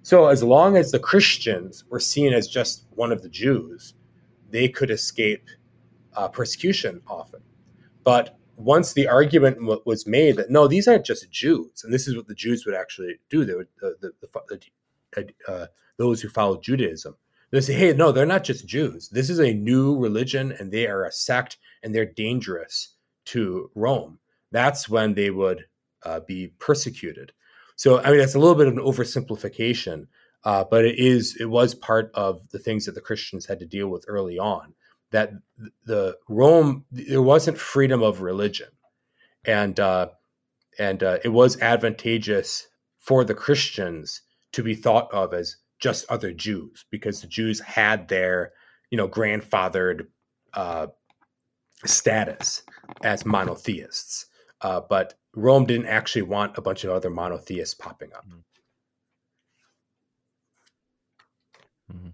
[0.02, 3.94] So as long as the Christians were seen as just one of the Jews,
[4.50, 5.46] they could escape
[6.16, 7.40] uh, persecution often.
[8.04, 12.09] But once the argument w- was made that no, these aren't just Jews, and this
[12.09, 14.61] is what the Jews would actually do, they would the, the,
[15.16, 17.16] the uh, those who follow Judaism.
[17.50, 19.08] They say, hey, no, they're not just Jews.
[19.08, 22.94] This is a new religion, and they are a sect, and they're dangerous
[23.26, 24.18] to Rome.
[24.52, 25.64] That's when they would
[26.02, 27.32] uh, be persecuted.
[27.76, 30.08] So, I mean, that's a little bit of an oversimplification,
[30.44, 33.66] uh, but it is it was part of the things that the Christians had to
[33.66, 34.74] deal with early on.
[35.11, 35.32] That
[35.84, 38.68] the Rome there wasn't freedom of religion,
[39.44, 40.08] and uh,
[40.78, 46.32] and uh, it was advantageous for the Christians to be thought of as just other
[46.32, 48.52] Jews because the Jews had their
[48.90, 50.06] you know grandfathered
[50.54, 50.88] uh,
[51.84, 52.62] status
[53.02, 54.26] as monotheists,
[54.62, 58.26] uh, but Rome didn't actually want a bunch of other monotheists popping up.
[58.26, 58.38] Mm-hmm.
[61.96, 62.08] Mm-hmm.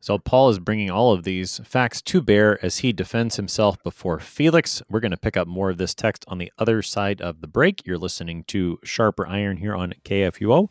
[0.00, 4.20] So Paul is bringing all of these facts to bear as he defends himself before
[4.20, 4.82] Felix.
[4.88, 7.48] We're going to pick up more of this text on the other side of the
[7.48, 7.84] break.
[7.84, 10.68] You're listening to Sharper Iron here on KFUO.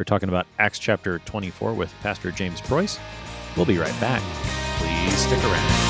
[0.00, 2.98] We're talking about Acts chapter 24 with Pastor James Preuss.
[3.54, 4.22] We'll be right back.
[4.78, 5.89] Please stick around.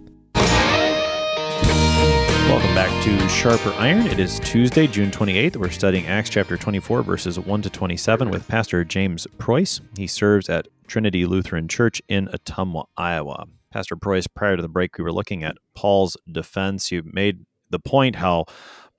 [3.01, 4.05] To Sharper Iron.
[4.05, 5.55] It is Tuesday, June 28th.
[5.55, 9.81] We're studying Acts chapter 24, verses 1 to 27 with Pastor James Preuss.
[9.97, 13.47] He serves at Trinity Lutheran Church in Ottumwa, Iowa.
[13.73, 16.91] Pastor Preuss, prior to the break, we were looking at Paul's defense.
[16.91, 18.45] You made the point how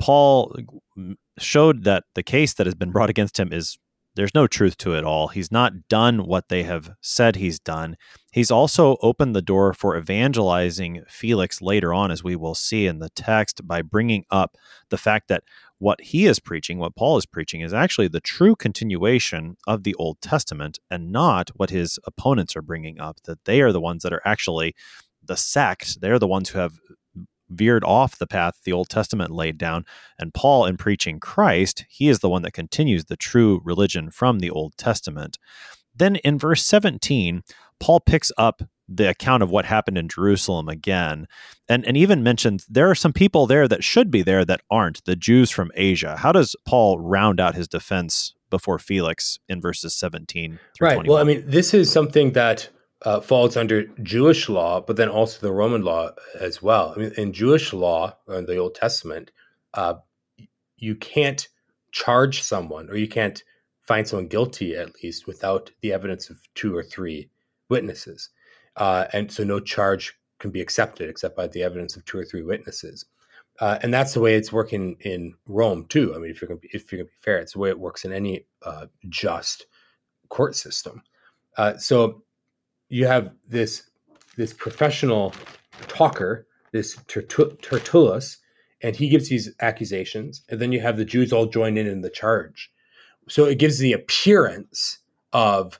[0.00, 0.52] Paul
[1.38, 3.78] showed that the case that has been brought against him is
[4.16, 5.28] there's no truth to it all.
[5.28, 7.96] He's not done what they have said he's done.
[8.32, 12.98] He's also opened the door for evangelizing Felix later on, as we will see in
[12.98, 14.56] the text, by bringing up
[14.88, 15.44] the fact that
[15.78, 19.94] what he is preaching, what Paul is preaching, is actually the true continuation of the
[19.96, 24.02] Old Testament and not what his opponents are bringing up, that they are the ones
[24.02, 24.74] that are actually
[25.22, 26.00] the sect.
[26.00, 26.78] They're the ones who have
[27.50, 29.84] veered off the path the Old Testament laid down.
[30.18, 34.38] And Paul, in preaching Christ, he is the one that continues the true religion from
[34.38, 35.38] the Old Testament.
[35.94, 37.42] Then in verse 17,
[37.82, 41.26] Paul picks up the account of what happened in Jerusalem again,
[41.68, 45.04] and, and even mentions there are some people there that should be there that aren't,
[45.04, 46.16] the Jews from Asia.
[46.16, 50.94] How does Paul round out his defense before Felix in verses 17 right.
[50.94, 51.06] 21?
[51.12, 52.68] Well, I mean, this is something that
[53.04, 56.92] uh, falls under Jewish law, but then also the Roman law as well.
[56.94, 59.32] I mean, in Jewish law, in the Old Testament,
[59.74, 59.94] uh,
[60.76, 61.48] you can't
[61.90, 63.42] charge someone or you can't
[63.80, 67.28] find someone guilty at least without the evidence of two or three
[67.72, 68.30] witnesses.
[68.76, 70.04] Uh, and so no charge
[70.38, 73.06] can be accepted except by the evidence of two or three witnesses.
[73.60, 76.14] Uh, and that's the way it's working in Rome too.
[76.14, 77.70] I mean, if you're going to be, if you're to be fair, it's the way
[77.70, 79.66] it works in any uh, just
[80.28, 81.02] court system.
[81.56, 82.22] Uh, so
[82.88, 83.90] you have this
[84.36, 85.34] this professional
[85.88, 88.38] talker, this Tertullus,
[88.82, 92.00] and he gives these accusations, and then you have the Jews all join in in
[92.00, 92.70] the charge.
[93.28, 94.98] So it gives the appearance
[95.32, 95.78] of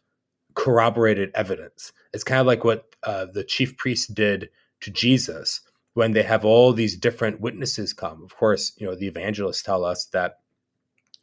[0.55, 1.93] corroborated evidence.
[2.12, 5.61] It's kind of like what uh, the chief priest did to Jesus
[5.95, 8.23] when they have all these different witnesses come.
[8.23, 10.41] Of course, you know the evangelists tell us that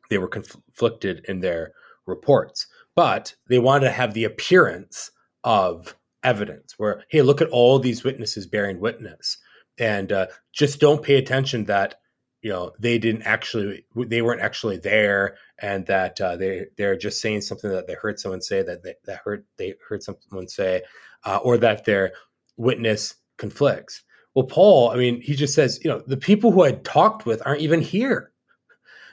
[0.10, 1.74] they were conflicted in their
[2.06, 5.12] reports, but they wanted to have the appearance
[5.44, 9.38] of evidence where hey look at all these witnesses bearing witness
[9.78, 11.96] and uh, just don't pay attention that
[12.42, 17.22] you know they didn't actually they weren't actually there and that uh, they they're just
[17.22, 20.82] saying something that they heard someone say that they, that heard they heard someone say
[21.26, 22.14] uh, or that their
[22.58, 24.04] witness conflicts.
[24.36, 27.42] Well paul i mean he just says you know the people who i talked with
[27.46, 28.32] aren't even here.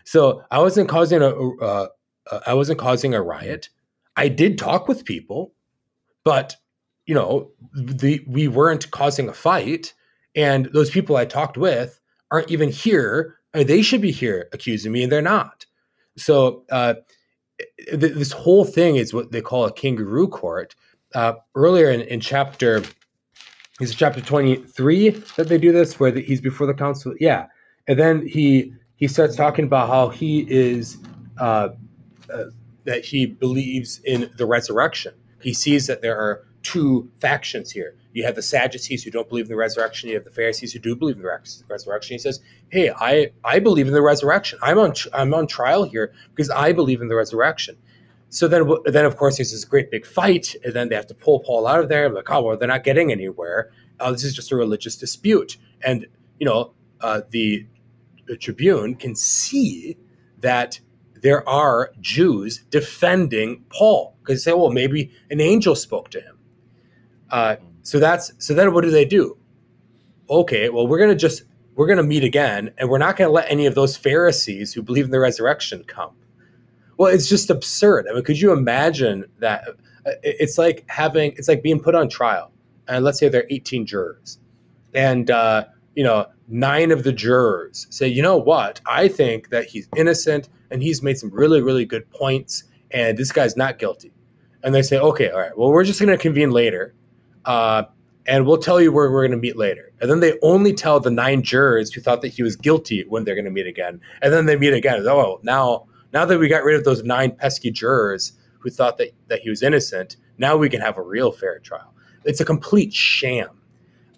[0.05, 1.89] So i wasn't causing a uh,
[2.31, 3.69] uh, i wasn't causing a riot.
[4.17, 5.53] I did talk with people
[6.27, 6.57] but
[7.07, 9.95] you know, the we weren't causing a fight,
[10.35, 13.39] and those people I talked with aren't even here.
[13.55, 15.65] Mean, they should be here accusing me, and they're not.
[16.19, 16.95] So uh,
[17.89, 20.75] th- this whole thing is what they call a kangaroo court.
[21.15, 22.83] Uh, earlier in, in chapter,
[23.81, 27.15] is chapter twenty three that they do this, where the, he's before the council.
[27.19, 27.47] Yeah,
[27.87, 30.99] and then he he starts talking about how he is
[31.39, 31.69] uh,
[32.29, 32.45] uh,
[32.85, 35.15] that he believes in the resurrection.
[35.41, 37.95] He sees that there are two factions here.
[38.13, 40.09] You have the Sadducees who don't believe in the resurrection.
[40.09, 42.15] You have the Pharisees who do believe in the res- resurrection.
[42.15, 44.59] He says, "Hey, I I believe in the resurrection.
[44.63, 47.77] I'm on I'm on trial here because I believe in the resurrection."
[48.31, 51.15] So then, then of course, there's this great big fight, and then they have to
[51.15, 52.11] pull Paul out of there.
[52.11, 53.71] Like, oh well, they're not getting anywhere.
[54.01, 56.07] Uh, this is just a religious dispute, and
[56.41, 57.65] you know, uh, the,
[58.27, 59.97] the Tribune can see
[60.41, 60.81] that
[61.23, 66.36] there are Jews defending Paul because they say, well, maybe an angel spoke to him.
[67.31, 69.37] Uh, so that's so then what do they do?
[70.29, 73.67] Okay, well, we're gonna just we're gonna meet again, and we're not gonna let any
[73.67, 76.15] of those Pharisees who believe in the resurrection come.
[76.99, 78.07] Well, it's just absurd.
[78.11, 79.69] I mean, could you imagine that?
[80.05, 82.51] Uh, it's like having it's like being put on trial,
[82.89, 84.39] and let's say there are 18 jurors,
[84.95, 89.67] and uh, you know nine of the jurors say, you know what, I think that
[89.67, 94.13] he's innocent and he's made some really, really good points, and this guy's not guilty.
[94.63, 96.95] And they say, okay, all right, well, we're just going to convene later,
[97.47, 97.85] uh,
[98.27, 99.93] and we'll tell you where we're going to meet later.
[100.01, 103.25] And then they only tell the nine jurors who thought that he was guilty when
[103.25, 104.01] they're going to meet again.
[104.21, 105.07] And then they meet again.
[105.07, 109.13] Oh, now, now that we got rid of those nine pesky jurors who thought that,
[109.29, 111.95] that he was innocent, now we can have a real fair trial.
[112.25, 113.61] It's a complete sham.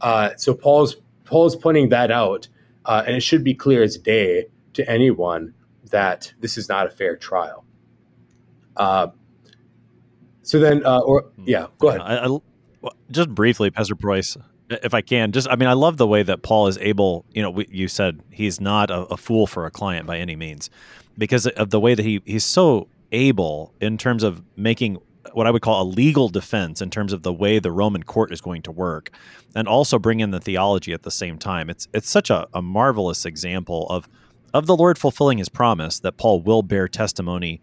[0.01, 2.49] Uh, so Paul's Paul's pointing that out,
[2.87, 5.53] uh, and it should be clear as day to anyone
[5.91, 7.65] that this is not a fair trial.
[8.77, 9.09] Uh,
[10.43, 12.01] so then, uh, or yeah, go ahead.
[12.01, 12.39] I, I,
[13.11, 14.37] just briefly, Pastor Preuss,
[14.71, 17.25] if I can, just I mean, I love the way that Paul is able.
[17.33, 20.37] You know, we, you said he's not a, a, fool for a client by any
[20.37, 20.69] means,
[21.17, 24.99] because of the way that he he's so able in terms of making
[25.33, 28.33] what I would call a legal defense in terms of the way the Roman court
[28.33, 29.11] is going to work,
[29.55, 31.71] and also bring in the theology at the same time.
[31.71, 34.09] It's it's such a, a marvelous example of
[34.53, 37.61] of the Lord fulfilling his promise that Paul will bear testimony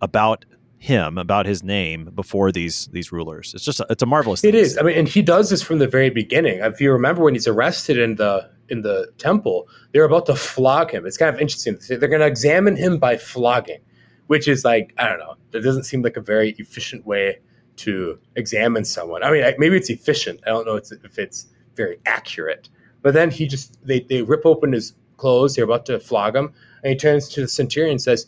[0.00, 0.44] about
[0.78, 3.52] him about his name before these these rulers.
[3.54, 4.44] It's just a, it's a marvelous.
[4.44, 4.78] It is.
[4.78, 6.60] I mean, and he does this from the very beginning.
[6.60, 10.90] If you remember when he's arrested in the in the temple, they're about to flog
[10.92, 11.06] him.
[11.06, 11.78] It's kind of interesting.
[11.88, 13.80] They're going to examine him by flogging,
[14.28, 15.34] which is like I don't know.
[15.50, 17.38] That doesn't seem like a very efficient way
[17.76, 19.22] to examine someone.
[19.22, 20.40] I mean, maybe it's efficient.
[20.46, 22.68] I don't know if it's very accurate.
[23.02, 25.56] But then he just they they rip open his clothes.
[25.56, 26.52] They're about to flog him,
[26.84, 28.26] and he turns to the centurion and says,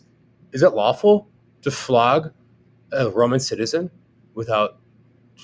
[0.51, 1.29] "Is it lawful
[1.61, 2.33] to flog
[2.91, 3.89] a Roman citizen
[4.33, 4.77] without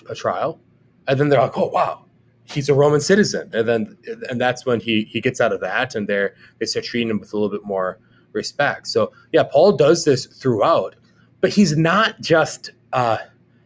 [0.10, 0.60] a trial?"
[1.08, 2.06] And then they're like, "Oh wow,
[2.46, 3.98] he's a Roman citizen." And then
[4.30, 6.30] and that's when he he gets out of that, and they
[6.60, 8.00] they start treating him with a little bit more
[8.34, 8.88] respect.
[8.88, 10.96] So yeah, Paul does this throughout,
[11.42, 12.72] but he's not just.
[12.94, 13.18] Uh,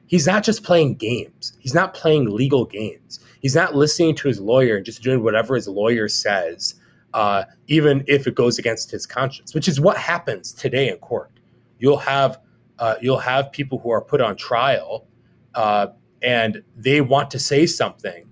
[0.07, 1.53] he's not just playing games.
[1.59, 3.19] He's not playing legal games.
[3.39, 6.75] He's not listening to his lawyer and just doing whatever his lawyer says
[7.13, 11.31] uh, even if it goes against his conscience, which is what happens today in court.
[11.79, 12.39] You'll have
[12.81, 15.07] uh, you'll have people who are put on trial,
[15.55, 15.87] uh,
[16.21, 18.25] and they want to say something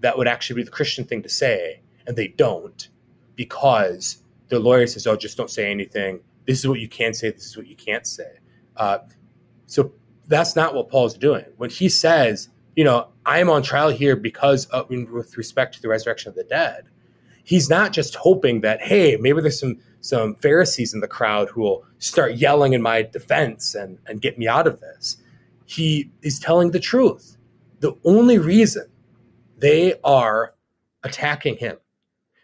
[0.00, 2.88] that would actually be the Christian thing to say, and they don't
[3.34, 6.20] because their lawyer says, "Oh, just don't say anything.
[6.46, 7.32] This is what you can say.
[7.32, 8.38] This is what you can't say."
[8.76, 8.98] Uh,
[9.66, 9.92] so
[10.28, 14.14] that's not what Paul's doing when he says, "You know, I am on trial here
[14.14, 16.84] because of, with respect to the resurrection of the dead."
[17.42, 21.62] he's not just hoping that hey maybe there's some some pharisees in the crowd who
[21.62, 25.16] will start yelling in my defense and and get me out of this.
[25.66, 27.36] He is telling the truth.
[27.80, 28.86] The only reason
[29.58, 30.54] they are
[31.02, 31.78] attacking him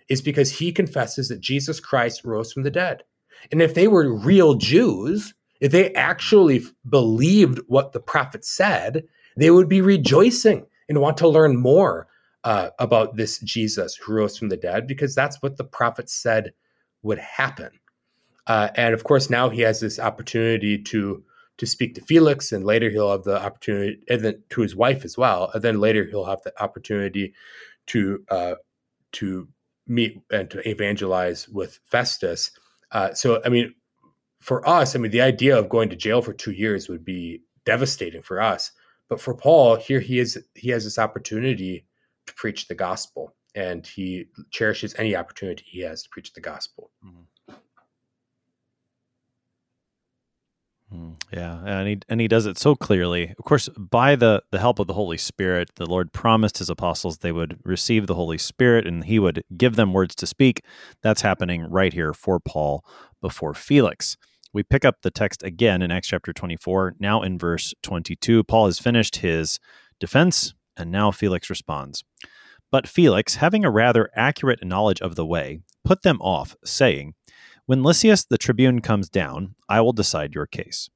[0.08, 3.02] is because he confesses that Jesus Christ rose from the dead.
[3.50, 9.04] And if they were real Jews if they actually believed what the prophet said
[9.36, 12.08] they would be rejoicing and want to learn more
[12.44, 16.52] uh, about this Jesus who rose from the dead because that's what the prophet said
[17.02, 17.70] would happen.
[18.46, 21.22] Uh, and of course, now he has this opportunity to
[21.58, 25.04] to speak to Felix, and later he'll have the opportunity, and then to his wife
[25.06, 25.50] as well.
[25.54, 27.34] And then later he'll have the opportunity
[27.86, 28.54] to uh,
[29.12, 29.48] to
[29.86, 32.50] meet and to evangelize with Festus.
[32.90, 33.74] Uh, so, I mean,
[34.40, 37.42] for us, I mean, the idea of going to jail for two years would be
[37.64, 38.72] devastating for us.
[39.08, 41.86] But for Paul, here he is, he has this opportunity
[42.26, 46.90] to preach the gospel, and he cherishes any opportunity he has to preach the gospel.
[47.04, 47.22] Mm-hmm.
[51.32, 53.34] Yeah, and he and he does it so clearly.
[53.36, 57.18] Of course, by the the help of the Holy Spirit, the Lord promised his apostles
[57.18, 60.62] they would receive the Holy Spirit and he would give them words to speak.
[61.02, 62.84] That's happening right here for Paul
[63.20, 64.16] before Felix.
[64.52, 68.44] We pick up the text again in Acts chapter 24, now in verse 22.
[68.44, 69.58] Paul has finished his
[69.98, 72.04] defense and now Felix responds.
[72.76, 77.14] But Felix, having a rather accurate knowledge of the way, put them off, saying,
[77.64, 80.90] When Lysias the tribune comes down, I will decide your case.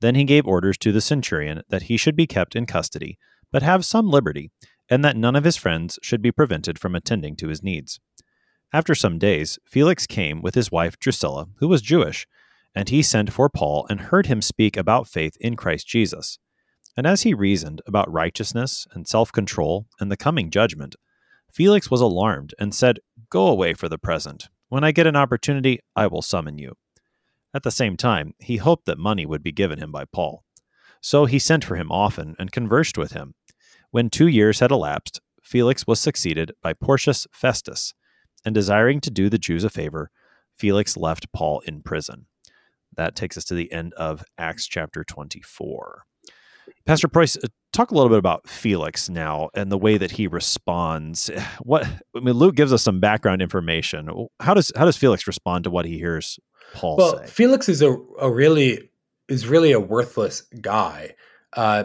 [0.00, 3.20] Then he gave orders to the centurion that he should be kept in custody,
[3.52, 4.50] but have some liberty,
[4.90, 8.00] and that none of his friends should be prevented from attending to his needs.
[8.72, 12.26] After some days, Felix came with his wife Drusilla, who was Jewish,
[12.74, 16.40] and he sent for Paul and heard him speak about faith in Christ Jesus.
[16.96, 20.96] And as he reasoned about righteousness and self control and the coming judgment,
[21.52, 24.48] Felix was alarmed and said, Go away for the present.
[24.70, 26.76] When I get an opportunity, I will summon you.
[27.52, 30.44] At the same time, he hoped that money would be given him by Paul.
[31.02, 33.34] So he sent for him often and conversed with him.
[33.90, 37.92] When two years had elapsed, Felix was succeeded by Porcius Festus,
[38.46, 40.10] and desiring to do the Jews a favor,
[40.54, 42.26] Felix left Paul in prison.
[42.96, 46.04] That takes us to the end of Acts chapter 24.
[46.84, 50.26] Pastor Preuss, uh, talk a little bit about Felix now and the way that he
[50.26, 51.30] responds.
[51.60, 54.28] What I mean, Luke gives us some background information.
[54.40, 56.38] How does how does Felix respond to what he hears
[56.74, 57.02] Paul say?
[57.02, 57.26] well, say?
[57.26, 58.90] Felix is a, a really
[59.28, 61.14] is really a worthless guy.
[61.52, 61.84] Uh,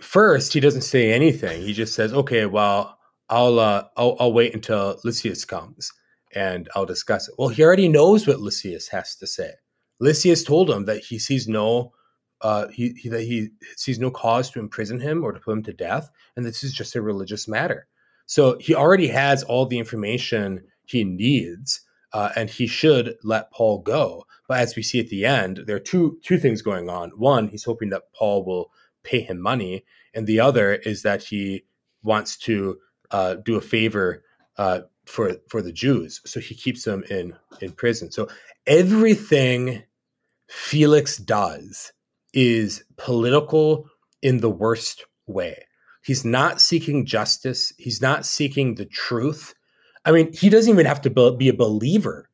[0.00, 1.62] first, he doesn't say anything.
[1.62, 5.92] He just says, "Okay, well, I'll uh, I'll, I'll wait until Lysias comes
[6.34, 9.52] and I'll discuss it." Well, he already knows what Lysias has to say.
[10.00, 11.92] Lysias told him that he sees no
[12.40, 15.62] uh, he, he, that he sees no cause to imprison him or to put him
[15.64, 17.86] to death, and this is just a religious matter.
[18.26, 21.80] So he already has all the information he needs,
[22.12, 24.24] uh, and he should let Paul go.
[24.46, 27.10] But as we see at the end, there are two two things going on.
[27.10, 28.70] One, he's hoping that Paul will
[29.02, 29.84] pay him money,
[30.14, 31.64] and the other is that he
[32.02, 32.78] wants to
[33.10, 34.22] uh, do a favor
[34.56, 38.10] uh, for for the Jews, so he keeps them in in prison.
[38.10, 38.28] So
[38.66, 39.82] everything
[40.48, 41.92] Felix does
[42.32, 43.88] is political
[44.22, 45.64] in the worst way.
[46.02, 47.72] He's not seeking justice.
[47.78, 49.54] He's not seeking the truth.
[50.04, 52.30] I mean, he doesn't even have to be a believer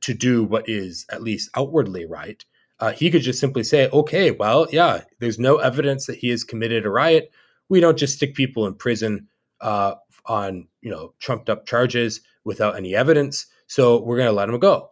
[0.00, 2.44] to do what is at least outwardly right.
[2.78, 6.44] Uh, he could just simply say, okay, well, yeah, there's no evidence that he has
[6.44, 7.32] committed a riot.
[7.68, 9.28] We don't just stick people in prison
[9.60, 9.94] uh,
[10.26, 13.46] on, you know, trumped up charges without any evidence.
[13.66, 14.90] So we're going to let him go.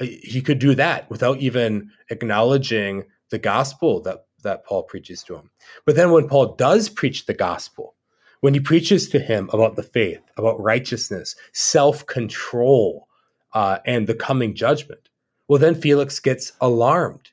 [0.00, 5.36] Uh, he could do that without even acknowledging the gospel that that Paul preaches to
[5.36, 5.50] him.
[5.84, 7.94] But then when Paul does preach the gospel,
[8.40, 13.06] when he preaches to him about the faith, about righteousness, self-control,
[13.52, 15.10] uh, and the coming judgment,
[15.48, 17.30] well, then Felix gets alarmed.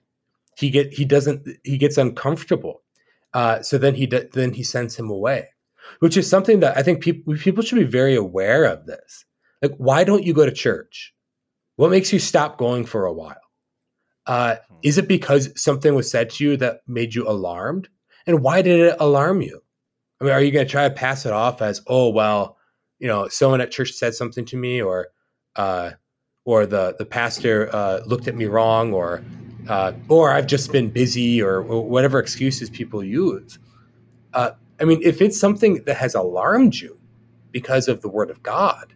[0.58, 2.82] He get he doesn't he gets uncomfortable.
[3.34, 5.50] Uh, so then he then he sends him away,
[6.00, 8.88] which is something that I think people people should be very aware of.
[8.88, 9.26] This,
[9.62, 11.14] like, why don't you go to church?
[11.76, 13.47] What makes you stop going for a while?
[14.28, 14.76] Uh, hmm.
[14.84, 17.90] is it because something was said to you that made you alarmed?
[18.28, 19.62] And why did it alarm you?
[20.20, 22.58] I mean, are you going to try to pass it off as, oh, well,
[23.00, 25.10] you know, someone at church said something to me, or,
[25.56, 25.92] uh,
[26.46, 29.24] or the the pastor uh, looked at me wrong, or,
[29.70, 33.60] uh, or I've just been busy, or, or whatever excuses people use.
[34.34, 36.98] Uh, I mean, if it's something that has alarmed you
[37.52, 38.94] because of the Word of God,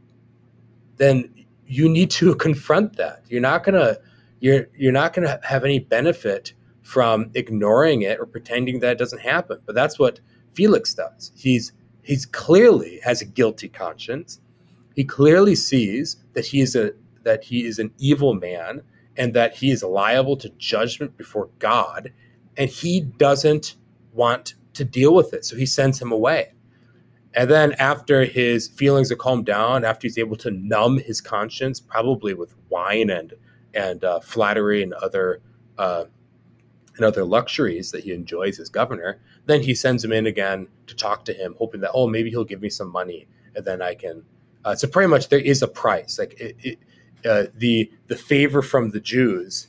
[0.98, 1.32] then
[1.68, 3.24] you need to confront that.
[3.30, 4.00] You're not going to
[4.42, 8.98] you're you're not going to have any benefit from ignoring it or pretending that it
[8.98, 9.60] doesn't happen.
[9.66, 10.20] But that's what
[10.54, 11.32] Felix does.
[11.36, 11.72] He's
[12.02, 14.42] he's clearly has a guilty conscience.
[14.96, 16.92] He clearly sees that he is a
[17.24, 18.82] that he is an evil man
[19.16, 22.12] and that he is liable to judgment before God,
[22.58, 23.76] and he doesn't
[24.14, 25.46] want to deal with it.
[25.46, 26.54] So he sends him away.
[27.34, 31.80] And then after his feelings are calmed down, after he's able to numb his conscience,
[31.80, 33.34] probably with wine and
[33.74, 35.42] and uh, flattery and other
[35.78, 36.06] uh,
[36.98, 40.96] and other luxuries that he enjoys as governor, then he sends him in again to
[40.96, 43.96] talk to him, hoping that oh maybe he'll give me some money and then I
[43.96, 44.24] can.
[44.64, 46.20] Uh, so pretty much there is a price.
[46.20, 46.80] Like it, it,
[47.26, 49.68] uh, the the favor from the Jews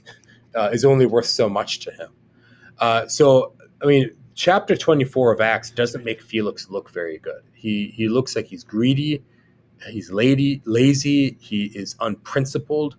[0.55, 2.11] uh, is only worth so much to him.
[2.79, 7.43] Uh, so I mean, chapter twenty four of Acts doesn't make Felix look very good.
[7.55, 9.23] He he looks like he's greedy,
[9.89, 12.97] he's lady lazy, he is unprincipled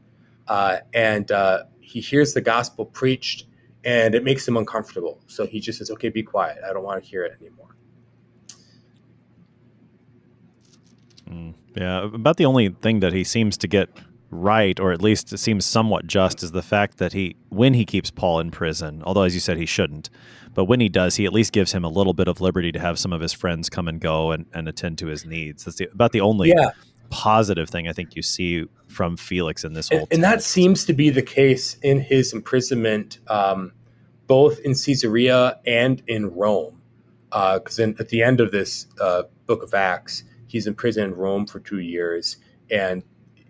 [0.47, 3.45] uh, and uh, he hears the gospel preached,
[3.83, 5.21] and it makes him uncomfortable.
[5.27, 6.59] So he just says, "Okay, be quiet.
[6.67, 7.75] I don't want to hear it anymore."
[11.29, 13.89] Mm, yeah, about the only thing that he seems to get
[14.29, 17.85] right, or at least it seems somewhat just, is the fact that he, when he
[17.85, 20.09] keeps Paul in prison, although as you said he shouldn't,
[20.53, 22.79] but when he does, he at least gives him a little bit of liberty to
[22.79, 25.65] have some of his friends come and go and, and attend to his needs.
[25.65, 26.71] That's the, about the only yeah
[27.10, 29.99] positive thing I think you see from Felix in this whole.
[29.99, 33.74] And, and that seems to be the case in his imprisonment, um,
[34.28, 36.82] both in Caesarea and in Rome.
[37.30, 41.16] Because uh, at the end of this uh, book of Acts, he's in prison in
[41.16, 42.38] Rome for two years,
[42.70, 43.04] and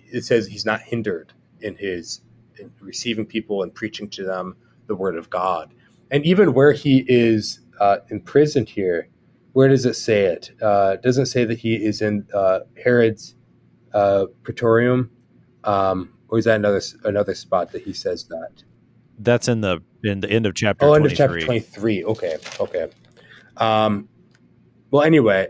[0.10, 2.22] it says he's not hindered in his
[2.60, 4.56] in receiving people and preaching to them
[4.88, 5.74] the word of God.
[6.12, 9.10] And even where he is uh, imprisoned here,
[9.54, 10.52] where does it say it?
[10.62, 13.36] Uh, it doesn't say that he is in uh, Herod's
[13.94, 15.12] uh, praetorium,
[15.64, 18.64] um, or is that another another spot that he says that?
[19.20, 20.86] That's in the in the end of chapter.
[20.86, 22.04] Oh, end of chapter twenty three.
[22.04, 22.90] Okay, okay.
[23.58, 24.10] Um,
[24.92, 25.48] well, anyway,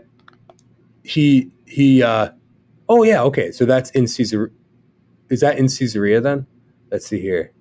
[1.02, 2.02] he he.
[2.02, 2.30] Uh,
[2.88, 3.50] oh yeah, okay.
[3.50, 4.52] So that's in Caesar.
[5.30, 6.46] Is that in Caesarea then?
[6.90, 7.52] Let's see here.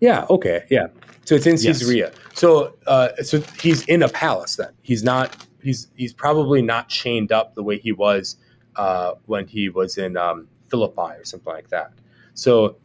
[0.00, 0.26] Yeah.
[0.30, 0.64] Okay.
[0.70, 0.88] Yeah.
[1.24, 2.12] So it's in Caesarea.
[2.12, 2.38] Yes.
[2.38, 4.72] So uh, so he's in a palace then.
[4.82, 5.36] He's not.
[5.62, 8.36] He's he's probably not chained up the way he was
[8.78, 11.92] uh, when he was in um, Philippi or something like that.
[12.34, 12.76] So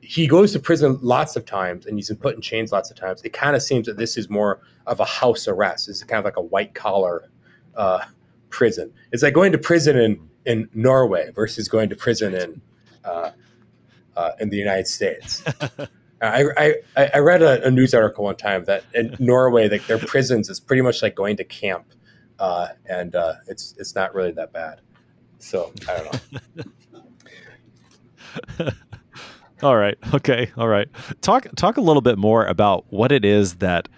[0.00, 2.96] he goes to prison lots of times and he's been put in chains lots of
[2.96, 3.22] times.
[3.22, 5.88] It kind of seems that this is more of a house arrest.
[5.88, 7.30] It's kind of like a white collar
[7.76, 8.04] uh,
[8.50, 8.92] prison.
[9.10, 12.60] It's like going to prison in, in Norway versus going to prison in
[13.04, 13.30] uh,
[14.14, 15.42] uh, in the United States.
[16.20, 16.44] I,
[16.96, 20.48] I, I read a, a, news article one time that in Norway, like their prisons
[20.48, 21.86] is pretty much like going to camp,
[22.38, 24.82] uh, and uh, it's it's not really that bad.
[25.42, 26.32] So I don't
[28.58, 28.70] know.
[29.62, 29.98] all right.
[30.14, 30.50] Okay.
[30.56, 30.88] All right.
[31.20, 33.88] Talk talk a little bit more about what it is that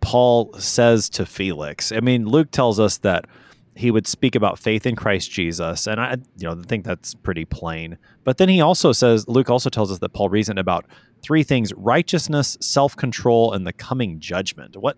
[0.00, 1.92] Paul says to Felix.
[1.92, 3.26] I mean, Luke tells us that
[3.74, 7.44] he would speak about faith in Christ Jesus, and I, you know, think that's pretty
[7.44, 7.98] plain.
[8.24, 10.86] But then he also says, Luke also tells us that Paul reasoned about
[11.22, 14.76] three things: righteousness, self-control, and the coming judgment.
[14.78, 14.96] What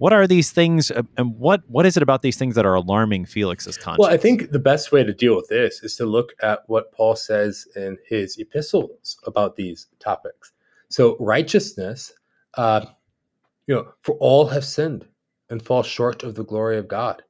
[0.00, 2.72] what are these things, uh, and what what is it about these things that are
[2.72, 3.98] alarming Felix's conscience?
[3.98, 6.90] Well, I think the best way to deal with this is to look at what
[6.92, 10.52] Paul says in his epistles about these topics.
[10.88, 12.14] So, righteousness,
[12.54, 12.86] uh,
[13.66, 15.06] you know, for all have sinned
[15.50, 17.22] and fall short of the glory of God,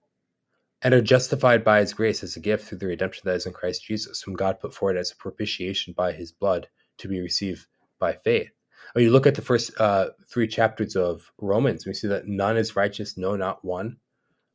[0.82, 3.52] and are justified by His grace as a gift through the redemption that is in
[3.52, 6.68] Christ Jesus, whom God put forward as a propitiation by His blood
[6.98, 7.66] to be received
[7.98, 8.52] by faith.
[8.93, 12.57] When you look at the first uh, three chapters of Romans, we see that none
[12.57, 13.99] is righteous, no, not one.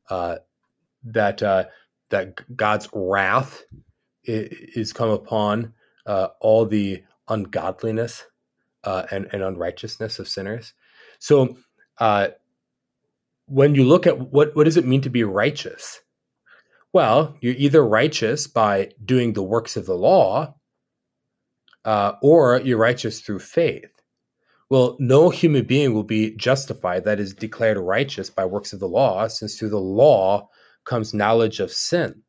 [0.10, 0.38] Uh,
[1.06, 1.66] that uh,
[2.10, 3.64] that God's wrath
[4.24, 5.74] is come upon
[6.06, 8.26] uh, all the ungodliness
[8.84, 10.74] uh, and, and unrighteousness of sinners.
[11.20, 11.58] So,
[12.00, 12.30] uh,
[13.46, 16.02] when you look at what what does it mean to be righteous?
[16.92, 20.56] Well, you're either righteous by doing the works of the law,
[21.86, 23.95] or you're righteous through faith.
[24.76, 28.90] Well, no human being will be justified, that is, declared righteous by works of the
[28.90, 30.50] law, since through the law
[30.84, 32.24] comes knowledge of sin.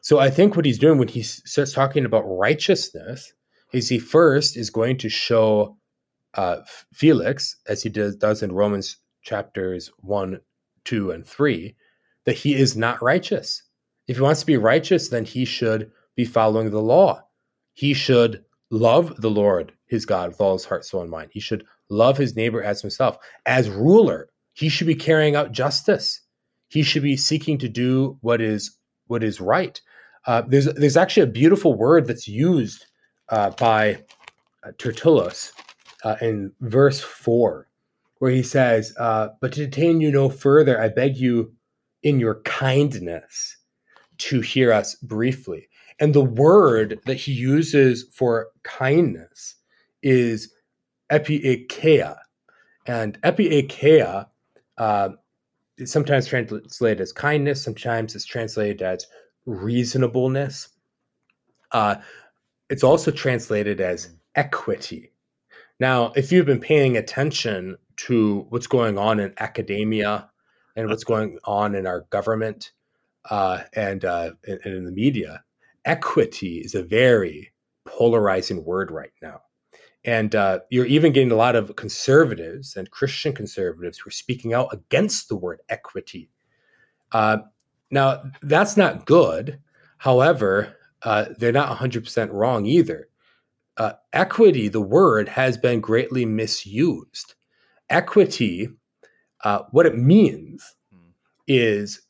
[0.00, 3.30] So I think what he's doing when he starts talking about righteousness
[3.74, 5.76] is he first is going to show
[6.32, 6.60] uh,
[6.94, 10.40] Felix, as he does, does in Romans chapters 1,
[10.86, 11.76] 2, and 3,
[12.24, 13.62] that he is not righteous.
[14.08, 17.20] If he wants to be righteous, then he should be following the law.
[17.74, 21.30] He should love the Lord his God with all his heart, soul, and mind.
[21.32, 23.16] He should love his neighbor as himself.
[23.46, 26.20] As ruler, he should be carrying out justice.
[26.68, 29.80] He should be seeking to do what is what is right.
[30.26, 32.86] Uh, there's there's actually a beautiful word that's used
[33.28, 34.02] uh, by
[34.64, 35.52] uh, Tertullus
[36.02, 37.68] uh, in verse four,
[38.18, 41.52] where he says, uh, "But to detain you no further, I beg you,
[42.02, 43.56] in your kindness,
[44.18, 45.68] to hear us briefly."
[45.98, 49.54] And the word that he uses for kindness
[50.02, 50.52] is
[51.10, 52.18] epieikeia.
[52.86, 54.26] And epieikeia
[54.78, 55.08] uh,
[55.78, 59.06] is sometimes translated as kindness, sometimes it's translated as
[59.46, 60.68] reasonableness.
[61.72, 61.96] Uh,
[62.68, 65.12] it's also translated as equity.
[65.78, 70.30] Now, if you've been paying attention to what's going on in academia
[70.74, 72.72] and what's going on in our government
[73.30, 75.42] uh, and, uh, and in the media,
[75.86, 77.52] equity is a very
[77.86, 79.40] polarizing word right now.
[80.04, 84.52] And uh, you're even getting a lot of conservatives and Christian conservatives who are speaking
[84.52, 86.30] out against the word equity.
[87.12, 87.38] Uh,
[87.90, 89.58] now, that's not good.
[89.98, 93.08] However, uh, they're not 100% wrong either.
[93.76, 97.34] Uh, equity, the word, has been greatly misused.
[97.90, 98.68] Equity,
[99.44, 101.10] uh, what it means hmm.
[101.46, 102.02] is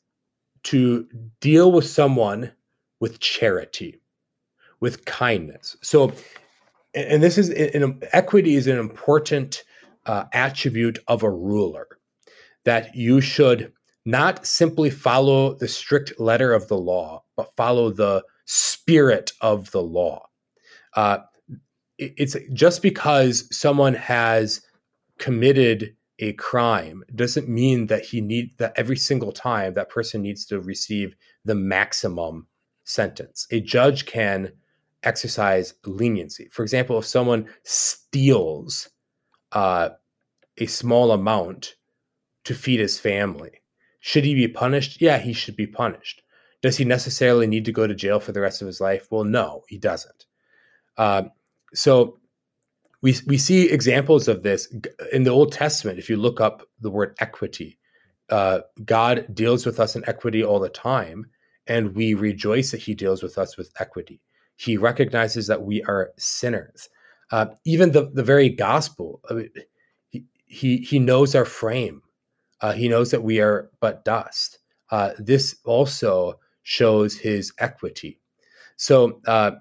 [0.63, 1.07] to
[1.39, 2.51] deal with someone
[2.99, 4.01] with charity,
[4.79, 5.77] with kindness.
[5.81, 6.13] So,
[6.93, 9.63] and this is an, equity is an important
[10.05, 11.87] uh, attribute of a ruler
[12.65, 13.71] that you should
[14.05, 19.81] not simply follow the strict letter of the law, but follow the spirit of the
[19.81, 20.25] law.
[20.95, 21.19] Uh,
[21.97, 24.61] it's just because someone has
[25.17, 30.45] committed a crime doesn't mean that he need that every single time that person needs
[30.45, 32.47] to receive the maximum
[32.87, 33.47] sentence.
[33.51, 34.51] A judge can
[35.03, 36.49] exercise leniency.
[36.51, 38.89] For example, if someone steals
[39.51, 39.89] uh,
[40.57, 41.75] a small amount
[42.45, 43.61] to feed his family,
[43.99, 45.01] should he be punished?
[45.01, 46.21] Yeah, he should be punished.
[46.61, 49.07] Does he necessarily need to go to jail for the rest of his life?
[49.11, 50.25] Well, no, he doesn't.
[50.97, 51.31] Um,
[51.73, 52.19] so
[53.01, 54.73] we we see examples of this
[55.11, 55.99] in the Old Testament.
[55.99, 57.77] If you look up the word equity,
[58.29, 61.27] uh, God deals with us in equity all the time,
[61.67, 64.21] and we rejoice that He deals with us with equity.
[64.55, 66.89] He recognizes that we are sinners.
[67.31, 69.49] Uh, even the the very gospel, I mean,
[70.09, 72.01] he, he he knows our frame.
[72.61, 74.59] Uh, he knows that we are but dust.
[74.89, 78.19] Uh, this also shows His equity.
[78.77, 79.51] So uh,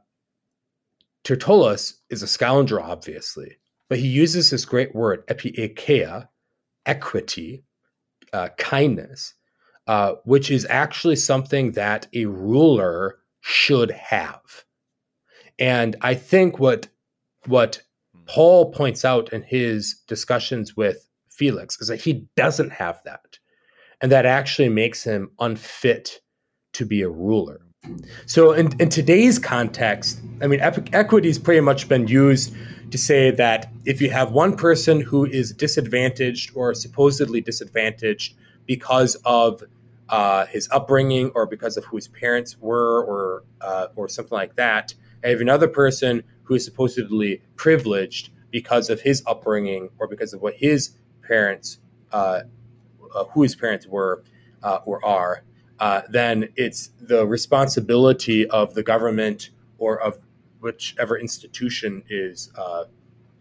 [1.25, 3.57] Tertullus is a scoundrel, obviously,
[3.89, 6.29] but he uses this great word, epieikeia,
[6.85, 7.65] equity,
[8.33, 9.35] uh, kindness,
[9.87, 14.65] uh, which is actually something that a ruler should have.
[15.59, 16.89] And I think what
[17.47, 17.83] what
[18.27, 23.39] Paul points out in his discussions with Felix is that he doesn't have that,
[24.01, 26.21] and that actually makes him unfit
[26.73, 27.61] to be a ruler.
[28.27, 32.53] So, in, in today's context, I mean, equity has pretty much been used
[32.91, 38.35] to say that if you have one person who is disadvantaged or supposedly disadvantaged
[38.67, 39.63] because of
[40.09, 44.57] uh, his upbringing or because of who his parents were or uh, or something like
[44.57, 44.95] that,
[45.25, 50.41] I have another person who is supposedly privileged because of his upbringing or because of
[50.41, 51.79] what his parents,
[52.13, 52.43] uh,
[53.15, 54.23] uh who his parents were
[54.63, 55.43] uh, or are
[55.79, 60.19] uh, then it's the responsibility of the government or of
[60.61, 62.85] whichever institution is uh,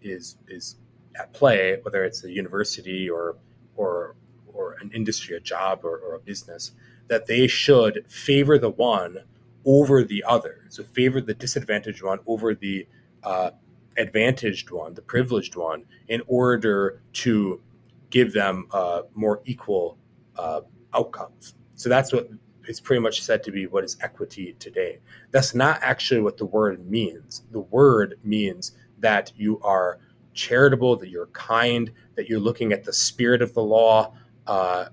[0.01, 0.75] is is
[1.17, 3.37] at play, whether it's a university or
[3.77, 4.15] or
[4.55, 6.71] or an industry, a job, or, or a business,
[7.07, 9.19] that they should favor the one
[9.65, 10.65] over the other.
[10.69, 12.87] So favor the disadvantaged one over the
[13.23, 13.51] uh,
[13.97, 17.61] advantaged one, the privileged one, in order to
[18.09, 19.97] give them uh, more equal
[20.37, 20.61] uh,
[20.93, 21.55] outcomes.
[21.75, 22.29] So that's what
[22.67, 24.99] is pretty much said to be what is equity today.
[25.31, 27.43] That's not actually what the word means.
[27.51, 29.99] The word means that you are
[30.33, 34.13] charitable, that you're kind, that you're looking at the spirit of the law,
[34.47, 34.85] uh,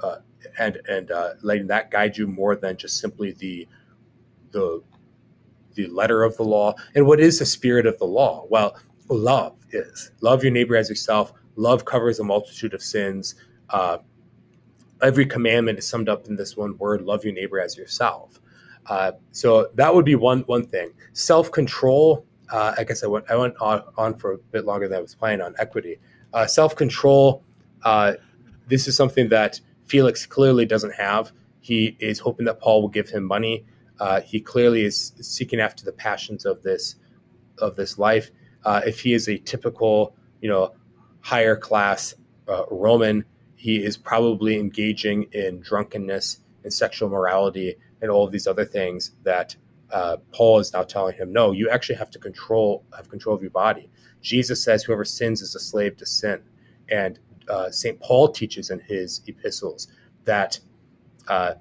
[0.00, 0.16] uh,
[0.58, 3.66] and and uh, letting that guide you more than just simply the
[4.50, 4.82] the
[5.74, 6.74] the letter of the law.
[6.94, 8.46] And what is the spirit of the law?
[8.48, 8.76] Well,
[9.08, 11.32] love is love your neighbor as yourself.
[11.56, 13.36] Love covers a multitude of sins.
[13.70, 13.98] Uh,
[15.02, 18.40] every commandment is summed up in this one word love your neighbor as yourself
[18.86, 23.36] uh, so that would be one one thing self-control uh, i guess i went i
[23.36, 25.98] went on, on, for a bit longer than i was planning on equity
[26.32, 27.42] uh, self-control
[27.84, 28.14] uh,
[28.68, 33.08] this is something that felix clearly doesn't have he is hoping that paul will give
[33.08, 33.64] him money
[34.00, 36.96] uh, he clearly is seeking after the passions of this
[37.58, 38.30] of this life
[38.64, 40.72] uh, if he is a typical you know
[41.20, 42.14] higher class
[42.70, 48.64] roman he is probably engaging in drunkenness and sexual morality and all of these other
[48.64, 49.56] things that
[49.90, 53.42] uh, Paul is now telling him, no, you actually have to control, have control of
[53.42, 53.88] your body.
[54.20, 56.42] Jesus says, whoever sins is a slave to sin.
[56.90, 57.18] And
[57.48, 57.98] uh, St.
[58.00, 59.88] Paul teaches in his epistles
[60.24, 60.58] that
[61.28, 61.54] uh,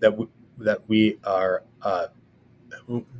[0.00, 0.26] that we,
[0.58, 2.06] that we are uh,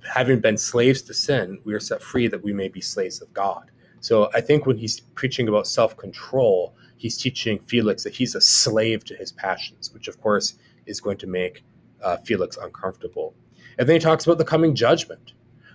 [0.09, 3.33] having been slaves to sin, we are set free that we may be slaves of
[3.33, 3.71] God.
[4.01, 8.41] So I think when he's preaching about self control, he's teaching Felix that he's a
[8.41, 10.55] slave to his passions, which of course
[10.87, 11.65] is going to make
[12.03, 13.35] uh, Felix uncomfortable.
[13.79, 15.33] And then he talks about the coming judgment.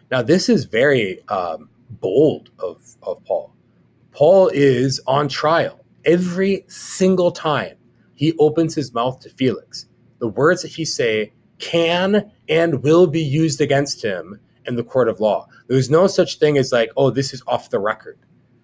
[0.09, 3.53] Now, this is very um, bold of, of Paul.
[4.11, 7.75] Paul is on trial every single time
[8.15, 9.85] he opens his mouth to Felix.
[10.19, 15.09] The words that he say can and will be used against him in the court
[15.09, 15.47] of law.
[15.67, 18.17] There's no such thing as like, oh, this is off the record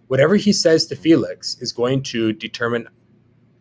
[0.07, 2.87] whatever he says to Felix is going to determine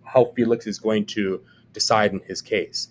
[0.04, 2.88] how Felix is going to decide in his case.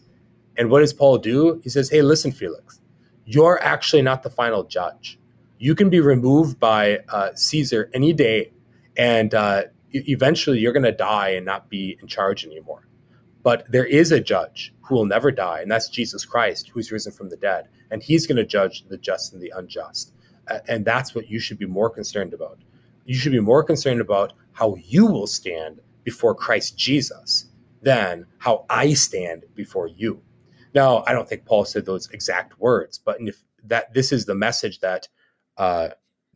[0.58, 1.60] And what does Paul do?
[1.64, 2.80] He says, Hey, listen, Felix,
[3.26, 5.20] you're actually not the final judge.
[5.58, 8.52] You can be removed by uh, Caesar any day,
[8.98, 9.64] and uh,
[10.08, 12.88] eventually you're going to die and not be in charge anymore.
[13.44, 17.12] But there is a judge who will never die, and that's Jesus Christ, who's risen
[17.12, 17.68] from the dead.
[17.92, 20.14] And he's going to judge the just and the unjust.
[20.68, 22.60] And that's what you should be more concerned about
[23.06, 27.48] you should be more concerned about how you will stand before Christ Jesus
[27.82, 30.22] than how I stand before you.
[30.74, 34.36] Now, I don't think Paul said those exact words, but if that this is the
[34.36, 35.08] message that
[35.58, 35.90] uh,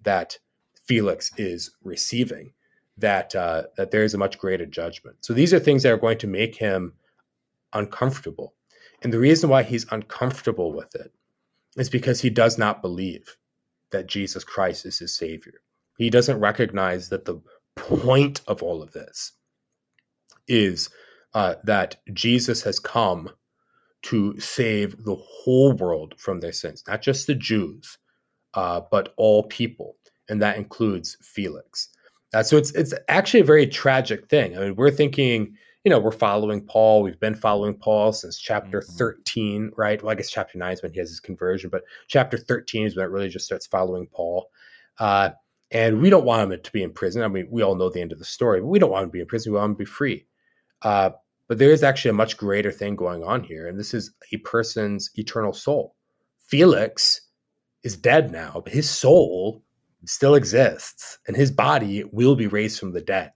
[0.03, 0.37] that
[0.85, 2.53] Felix is receiving,
[2.99, 5.17] that uh, that there is a much greater judgment.
[5.21, 6.93] So these are things that are going to make him
[7.73, 8.53] uncomfortable,
[9.01, 11.11] and the reason why he's uncomfortable with it
[11.77, 13.37] is because he does not believe
[13.91, 15.61] that Jesus Christ is his Savior.
[15.97, 17.41] He doesn't recognize that the
[17.75, 19.33] point of all of this
[20.47, 20.89] is
[21.33, 23.29] uh, that Jesus has come
[24.01, 27.97] to save the whole world from their sins, not just the Jews,
[28.53, 29.97] uh, but all people,
[30.29, 31.89] and that includes Felix.
[32.33, 34.55] Uh, so it's it's actually a very tragic thing.
[34.57, 37.01] I mean, we're thinking, you know, we're following Paul.
[37.01, 38.97] We've been following Paul since chapter mm-hmm.
[38.97, 40.01] 13, right?
[40.01, 42.95] Well, I guess chapter 9 is when he has his conversion, but chapter 13 is
[42.95, 44.49] when it really just starts following Paul.
[44.99, 45.31] Uh,
[45.71, 47.21] and we don't want him to be in prison.
[47.23, 49.09] I mean, we all know the end of the story, but we don't want him
[49.09, 49.51] to be in prison.
[49.51, 50.25] We want him to be free.
[50.81, 51.11] Uh,
[51.47, 54.37] but there is actually a much greater thing going on here, and this is a
[54.37, 55.95] person's eternal soul.
[56.39, 57.21] Felix
[57.83, 59.63] is dead now, but his soul
[60.05, 63.31] still exists, and his body will be raised from the dead.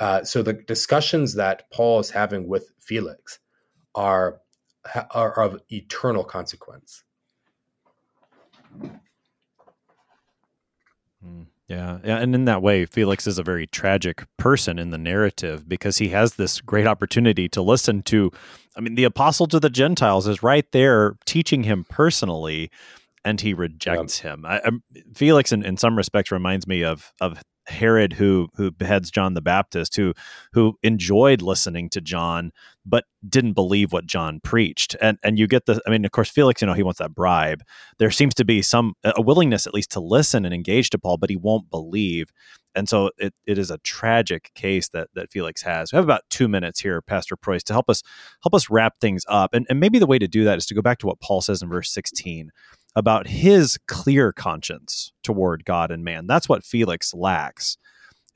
[0.00, 3.38] Uh, so the discussions that Paul is having with Felix
[3.94, 4.40] are
[5.12, 7.04] are of eternal consequence.
[11.22, 11.42] Hmm.
[11.68, 15.66] Yeah, yeah, and in that way, Felix is a very tragic person in the narrative
[15.66, 18.30] because he has this great opportunity to listen to.
[18.76, 22.70] I mean, the apostle to the Gentiles is right there teaching him personally,
[23.24, 24.44] and he rejects him.
[24.44, 24.70] I, I,
[25.14, 29.40] Felix, in, in some respects, reminds me of of Herod who who beheads John the
[29.40, 30.14] Baptist, who
[30.52, 32.52] who enjoyed listening to John
[32.84, 34.96] but didn't believe what John preached.
[35.00, 37.14] And and you get the I mean, of course, Felix, you know, he wants that
[37.14, 37.62] bribe.
[37.98, 41.18] There seems to be some a willingness at least to listen and engage to Paul,
[41.18, 42.32] but he won't believe.
[42.74, 45.92] And so it, it is a tragic case that that Felix has.
[45.92, 48.02] We have about two minutes here, Pastor Preuss, to help us
[48.42, 49.54] help us wrap things up.
[49.54, 51.40] And, and maybe the way to do that is to go back to what Paul
[51.42, 52.50] says in verse 16
[52.94, 56.26] about his clear conscience toward God and man.
[56.26, 57.78] That's what Felix lacks.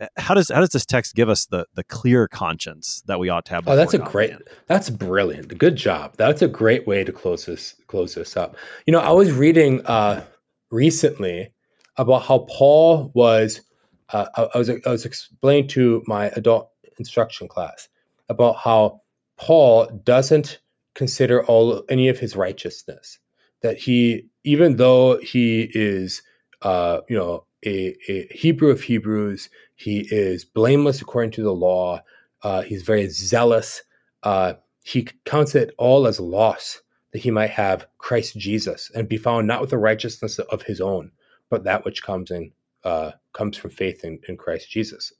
[0.00, 3.28] Uh, how does how does this text give us the the clear conscience that we
[3.28, 3.68] ought to have?
[3.68, 4.32] Oh, that's a God great.
[4.66, 5.56] That's brilliant.
[5.56, 6.14] Good job.
[6.16, 8.56] That's a great way to close this close this up.
[8.86, 10.24] You know, I was reading uh,
[10.70, 11.50] recently
[11.96, 13.62] about how Paul was.
[14.10, 17.88] Uh, I, I was I was explaining to my adult instruction class
[18.28, 19.00] about how
[19.36, 20.60] Paul doesn't
[20.94, 23.18] consider all any of his righteousness
[23.62, 26.22] that he even though he is,
[26.62, 32.00] uh, you know, a, a, Hebrew of Hebrews, he is blameless according to the law.
[32.42, 33.82] Uh, he's very zealous.
[34.22, 36.80] Uh, he counts it all as loss
[37.12, 40.80] that he might have Christ Jesus and be found not with the righteousness of his
[40.80, 41.10] own,
[41.50, 42.52] but that which comes in
[42.84, 45.12] uh, comes from faith in, in Christ Jesus.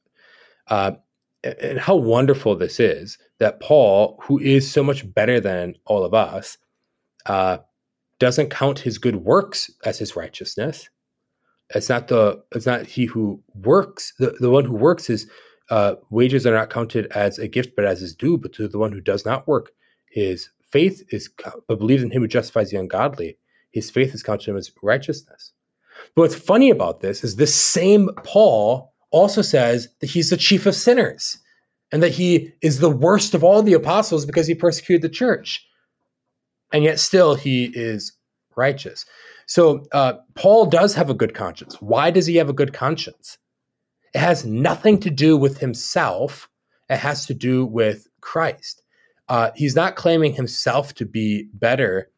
[0.68, 0.92] Uh,
[1.42, 6.14] and how wonderful this is that Paul, who is so much better than all of
[6.14, 6.58] us,
[7.26, 7.58] uh,
[8.18, 10.88] doesn't count his good works as his righteousness.
[11.74, 14.12] It's not the it's not he who works.
[14.18, 15.28] The, the one who works is
[15.70, 18.38] uh, wages are not counted as a gift, but as his due.
[18.38, 19.72] But to the one who does not work,
[20.10, 21.28] his faith is
[21.68, 23.38] but believes in him who justifies the ungodly.
[23.72, 25.52] His faith is counted as righteousness.
[26.14, 30.66] But what's funny about this is this same Paul also says that he's the chief
[30.66, 31.38] of sinners
[31.92, 35.65] and that he is the worst of all the apostles because he persecuted the church
[36.72, 38.12] and yet still he is
[38.56, 39.04] righteous.
[39.46, 41.80] So uh, Paul does have a good conscience.
[41.80, 43.38] Why does he have a good conscience?
[44.14, 46.48] It has nothing to do with himself.
[46.88, 48.82] It has to do with Christ.
[49.28, 52.10] Uh, he's not claiming himself to be better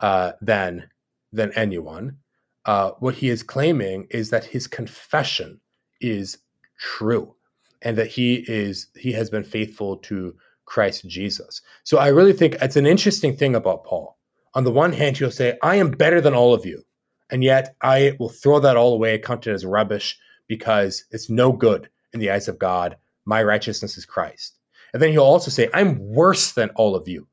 [0.00, 0.88] uh, than
[1.32, 2.16] than anyone.
[2.64, 5.60] Uh, what he is claiming is that his confession
[6.00, 6.38] is
[6.78, 7.34] true,
[7.82, 10.34] and that he is he has been faithful to
[10.66, 11.62] Christ Jesus.
[11.84, 14.18] So I really think it's an interesting thing about Paul.
[14.54, 16.82] On the one hand, he'll say, I am better than all of you.
[17.30, 21.52] And yet I will throw that all away, count it as rubbish because it's no
[21.52, 22.96] good in the eyes of God.
[23.24, 24.56] My righteousness is Christ.
[24.92, 27.26] And then he'll also say, I'm worse than all of you.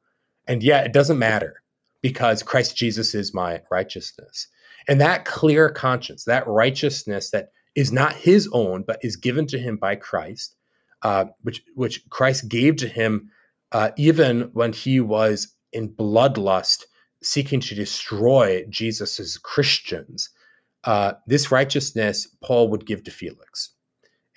[0.48, 1.62] And yet it doesn't matter
[2.02, 4.48] because Christ Jesus is my righteousness.
[4.88, 9.58] And that clear conscience, that righteousness that is not his own, but is given to
[9.58, 10.56] him by Christ,
[11.04, 13.30] uh, which which Christ gave to him
[13.74, 16.84] uh, even when he was in bloodlust,
[17.22, 20.30] seeking to destroy Jesus's Christians.
[20.84, 23.72] Uh, this righteousness Paul would give to Felix,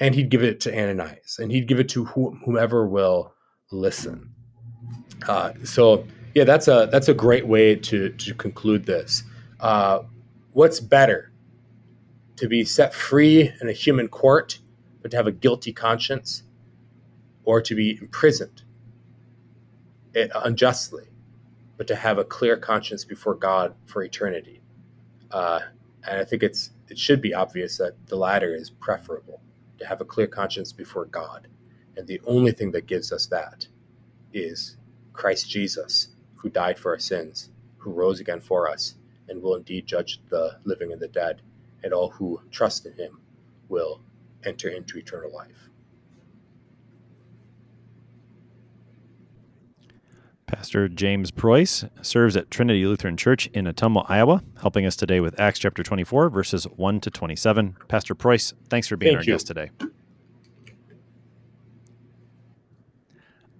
[0.00, 3.34] and he'd give it to Ananias, and he'd give it to whomever will
[3.70, 4.30] listen.
[5.28, 9.22] Uh, so, yeah, that's a that's a great way to to conclude this.
[9.60, 10.00] Uh,
[10.52, 11.32] what's better,
[12.36, 14.58] to be set free in a human court,
[15.02, 16.42] but to have a guilty conscience,
[17.46, 18.62] or to be imprisoned
[20.14, 21.06] eh, unjustly,
[21.78, 24.60] but to have a clear conscience before God for eternity.
[25.30, 25.60] Uh,
[26.06, 29.40] and I think it's it should be obvious that the latter is preferable
[29.78, 31.48] to have a clear conscience before God.
[31.96, 33.66] And the only thing that gives us that
[34.32, 34.76] is
[35.12, 38.94] Christ Jesus, who died for our sins, who rose again for us,
[39.28, 41.42] and will indeed judge the living and the dead,
[41.82, 43.20] and all who trust in him
[43.68, 44.00] will
[44.44, 45.70] enter into eternal life.
[50.46, 55.38] Pastor James Preuss serves at Trinity Lutheran Church in Ottumwa, Iowa, helping us today with
[55.40, 57.76] Acts chapter 24, verses 1 to 27.
[57.88, 59.32] Pastor Preuss, thanks for being Thank our you.
[59.34, 59.70] guest today.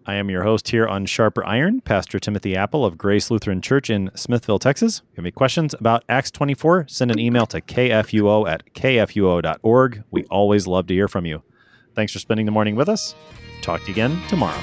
[0.09, 3.91] I am your host here on Sharper Iron, Pastor Timothy Appel of Grace Lutheran Church
[3.91, 4.99] in Smithville, Texas.
[4.99, 10.05] If you have any questions about Acts 24, send an email to kfuo at kfuo.org.
[10.12, 11.43] We always love to hear from you.
[11.97, 13.16] Thanks for spending the morning with us.
[13.62, 14.62] Talk to you again tomorrow.